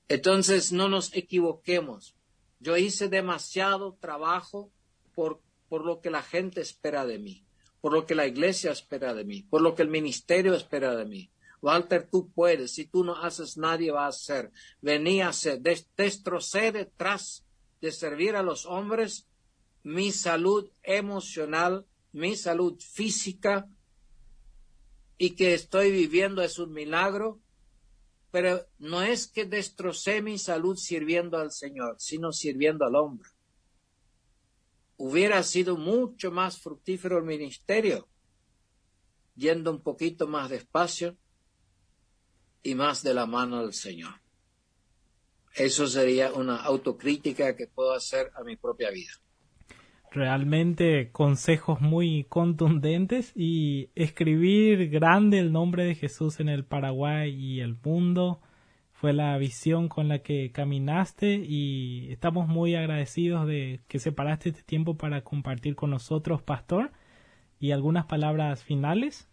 Entonces 0.09 0.71
no 0.71 0.89
nos 0.89 1.15
equivoquemos. 1.15 2.15
Yo 2.59 2.77
hice 2.77 3.09
demasiado 3.09 3.93
trabajo 3.99 4.71
por, 5.13 5.41
por 5.69 5.85
lo 5.85 6.01
que 6.01 6.09
la 6.09 6.23
gente 6.23 6.61
espera 6.61 7.05
de 7.05 7.19
mí, 7.19 7.45
por 7.81 7.93
lo 7.93 8.05
que 8.05 8.15
la 8.15 8.25
iglesia 8.25 8.71
espera 8.71 9.13
de 9.13 9.25
mí, 9.25 9.43
por 9.43 9.61
lo 9.61 9.75
que 9.75 9.83
el 9.83 9.89
ministerio 9.89 10.55
espera 10.55 10.95
de 10.95 11.05
mí. 11.05 11.29
Walter, 11.61 12.07
tú 12.09 12.29
puedes. 12.31 12.73
Si 12.73 12.85
tú 12.85 13.03
no 13.03 13.15
haces, 13.15 13.57
nadie 13.57 13.91
va 13.91 14.05
a 14.05 14.09
hacer. 14.09 14.51
Venía 14.81 15.29
a 15.29 15.33
ser, 15.33 15.61
destrocé 15.61 16.71
detrás 16.71 17.43
de 17.81 17.91
servir 17.91 18.35
a 18.35 18.43
los 18.43 18.65
hombres 18.65 19.27
mi 19.83 20.11
salud 20.11 20.69
emocional, 20.83 21.85
mi 22.11 22.35
salud 22.35 22.77
física, 22.79 23.69
y 25.17 25.31
que 25.31 25.53
estoy 25.53 25.91
viviendo 25.91 26.41
es 26.41 26.59
un 26.59 26.73
milagro, 26.73 27.39
pero 28.29 28.67
no 28.77 29.01
es 29.01 29.27
que 29.27 29.45
destrocé 29.45 30.21
mi 30.21 30.37
salud 30.37 30.75
sirviendo 30.75 31.37
al 31.37 31.51
Señor, 31.51 31.95
sino 31.99 32.31
sirviendo 32.31 32.85
al 32.85 32.95
hombre. 32.95 33.29
Hubiera 34.97 35.41
sido 35.43 35.77
mucho 35.77 36.31
más 36.31 36.59
fructífero 36.59 37.17
el 37.17 37.23
ministerio, 37.23 38.07
yendo 39.35 39.71
un 39.71 39.81
poquito 39.81 40.27
más 40.27 40.49
despacio 40.49 41.15
y 42.67 42.75
más 42.75 43.03
de 43.03 43.13
la 43.13 43.25
mano 43.25 43.61
del 43.61 43.73
Señor. 43.73 44.13
Eso 45.55 45.87
sería 45.87 46.33
una 46.33 46.57
autocrítica 46.57 47.55
que 47.55 47.67
puedo 47.67 47.93
hacer 47.93 48.31
a 48.35 48.43
mi 48.43 48.55
propia 48.55 48.91
vida 48.91 49.11
realmente 50.11 51.11
consejos 51.11 51.81
muy 51.81 52.25
contundentes 52.27 53.31
y 53.35 53.89
escribir 53.93 54.89
grande 54.89 55.37
el 55.37 55.51
nombre 55.51 55.83
de 55.83 55.95
Jesús 55.95 56.39
en 56.39 56.49
el 56.49 56.65
Paraguay 56.65 57.29
y 57.29 57.59
el 57.59 57.77
mundo 57.83 58.41
fue 58.93 59.13
la 59.13 59.37
visión 59.37 59.89
con 59.89 60.07
la 60.07 60.19
que 60.19 60.51
caminaste 60.51 61.35
y 61.35 62.11
estamos 62.11 62.47
muy 62.47 62.73
agradecidos 62.75 63.45
de 63.47 63.81
que 63.87 63.99
separaste 63.99 64.49
este 64.49 64.63
tiempo 64.63 64.97
para 64.97 65.23
compartir 65.23 65.75
con 65.75 65.91
nosotros, 65.91 66.41
pastor, 66.41 66.91
y 67.59 67.71
algunas 67.71 68.05
palabras 68.05 68.63
finales. 68.63 69.29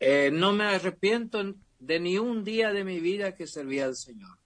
Eh, 0.00 0.30
no 0.32 0.52
me 0.52 0.64
arrepiento 0.64 1.54
de 1.78 2.00
ni 2.00 2.18
un 2.18 2.44
día 2.44 2.72
de 2.72 2.84
mi 2.84 3.00
vida 3.00 3.34
que 3.34 3.46
serví 3.46 3.80
al 3.80 3.96
Señor. 3.96 4.38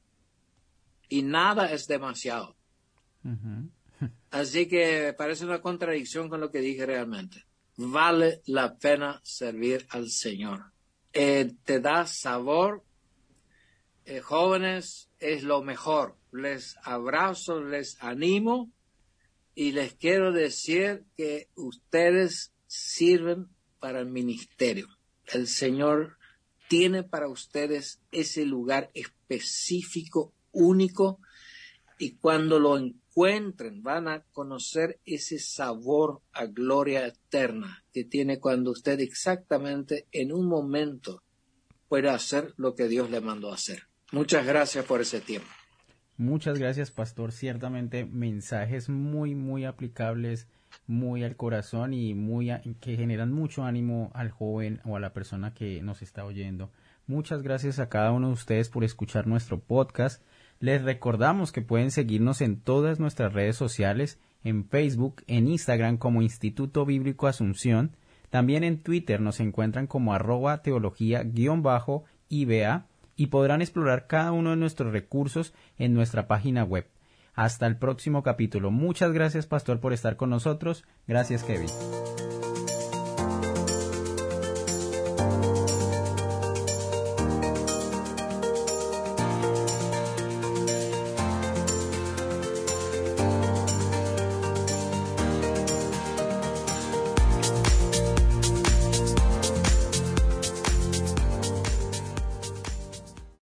Y 1.08 1.22
nada 1.22 1.72
es 1.72 1.86
demasiado. 1.86 2.56
Así 4.30 4.68
que 4.68 5.14
parece 5.16 5.44
una 5.44 5.60
contradicción 5.60 6.28
con 6.28 6.40
lo 6.40 6.50
que 6.50 6.60
dije 6.60 6.84
realmente. 6.84 7.44
Vale 7.76 8.42
la 8.46 8.76
pena 8.76 9.20
servir 9.22 9.86
al 9.90 10.10
Señor. 10.10 10.72
Eh, 11.12 11.52
te 11.64 11.80
da 11.80 12.06
sabor. 12.06 12.84
Eh, 14.04 14.20
jóvenes, 14.20 15.10
es 15.18 15.42
lo 15.42 15.62
mejor. 15.62 16.16
Les 16.32 16.76
abrazo, 16.82 17.62
les 17.62 18.02
animo 18.02 18.70
y 19.54 19.72
les 19.72 19.94
quiero 19.94 20.32
decir 20.32 21.04
que 21.16 21.48
ustedes 21.54 22.52
sirven 22.66 23.48
para 23.80 24.00
el 24.00 24.06
ministerio. 24.06 24.88
El 25.32 25.46
Señor 25.46 26.16
tiene 26.68 27.02
para 27.02 27.28
ustedes 27.28 28.00
ese 28.12 28.44
lugar 28.44 28.90
específico, 28.94 30.32
único, 30.52 31.20
y 31.98 32.16
cuando 32.16 32.58
lo 32.60 32.78
encuentren 32.78 33.82
van 33.82 34.08
a 34.08 34.22
conocer 34.32 35.00
ese 35.04 35.38
sabor 35.38 36.22
a 36.32 36.46
gloria 36.46 37.06
eterna 37.06 37.84
que 37.92 38.04
tiene 38.04 38.38
cuando 38.38 38.70
usted 38.70 39.00
exactamente 39.00 40.06
en 40.12 40.32
un 40.32 40.46
momento 40.46 41.22
puede 41.88 42.10
hacer 42.10 42.54
lo 42.56 42.74
que 42.74 42.86
Dios 42.86 43.10
le 43.10 43.20
mandó 43.20 43.50
a 43.50 43.54
hacer. 43.54 43.88
Muchas 44.12 44.46
gracias 44.46 44.84
por 44.84 45.00
ese 45.00 45.20
tiempo. 45.20 45.48
Muchas 46.16 46.58
gracias, 46.58 46.90
pastor. 46.90 47.32
Ciertamente 47.32 48.04
mensajes 48.04 48.88
muy, 48.88 49.34
muy 49.34 49.64
aplicables, 49.64 50.48
muy 50.88 51.22
al 51.22 51.36
corazón 51.36 51.94
y 51.94 52.14
muy 52.14 52.50
que 52.80 52.96
generan 52.96 53.32
mucho 53.32 53.62
ánimo 53.62 54.10
al 54.14 54.30
joven 54.30 54.80
o 54.84 54.96
a 54.96 55.00
la 55.00 55.12
persona 55.12 55.54
que 55.54 55.80
nos 55.82 56.02
está 56.02 56.24
oyendo. 56.24 56.72
Muchas 57.06 57.42
gracias 57.42 57.78
a 57.78 57.88
cada 57.88 58.10
uno 58.10 58.28
de 58.28 58.32
ustedes 58.34 58.68
por 58.68 58.82
escuchar 58.84 59.26
nuestro 59.26 59.60
podcast. 59.60 60.22
Les 60.60 60.82
recordamos 60.82 61.52
que 61.52 61.62
pueden 61.62 61.90
seguirnos 61.90 62.40
en 62.40 62.60
todas 62.60 62.98
nuestras 62.98 63.32
redes 63.32 63.56
sociales, 63.56 64.18
en 64.42 64.64
Facebook, 64.64 65.22
en 65.26 65.46
Instagram 65.46 65.98
como 65.98 66.22
Instituto 66.22 66.84
Bíblico 66.84 67.28
Asunción, 67.28 67.96
también 68.30 68.64
en 68.64 68.82
Twitter 68.82 69.20
nos 69.20 69.40
encuentran 69.40 69.86
como 69.86 70.12
arroba 70.12 70.62
teología-iba 70.62 72.06
y 73.16 73.26
podrán 73.26 73.62
explorar 73.62 74.06
cada 74.06 74.32
uno 74.32 74.50
de 74.50 74.56
nuestros 74.56 74.92
recursos 74.92 75.54
en 75.78 75.94
nuestra 75.94 76.28
página 76.28 76.64
web. 76.64 76.86
Hasta 77.38 77.68
el 77.68 77.76
próximo 77.76 78.24
capítulo. 78.24 78.72
Muchas 78.72 79.12
gracias, 79.12 79.46
Pastor, 79.46 79.78
por 79.78 79.92
estar 79.92 80.16
con 80.16 80.28
nosotros. 80.28 80.84
Gracias, 81.06 81.44
Kevin. 81.44 81.68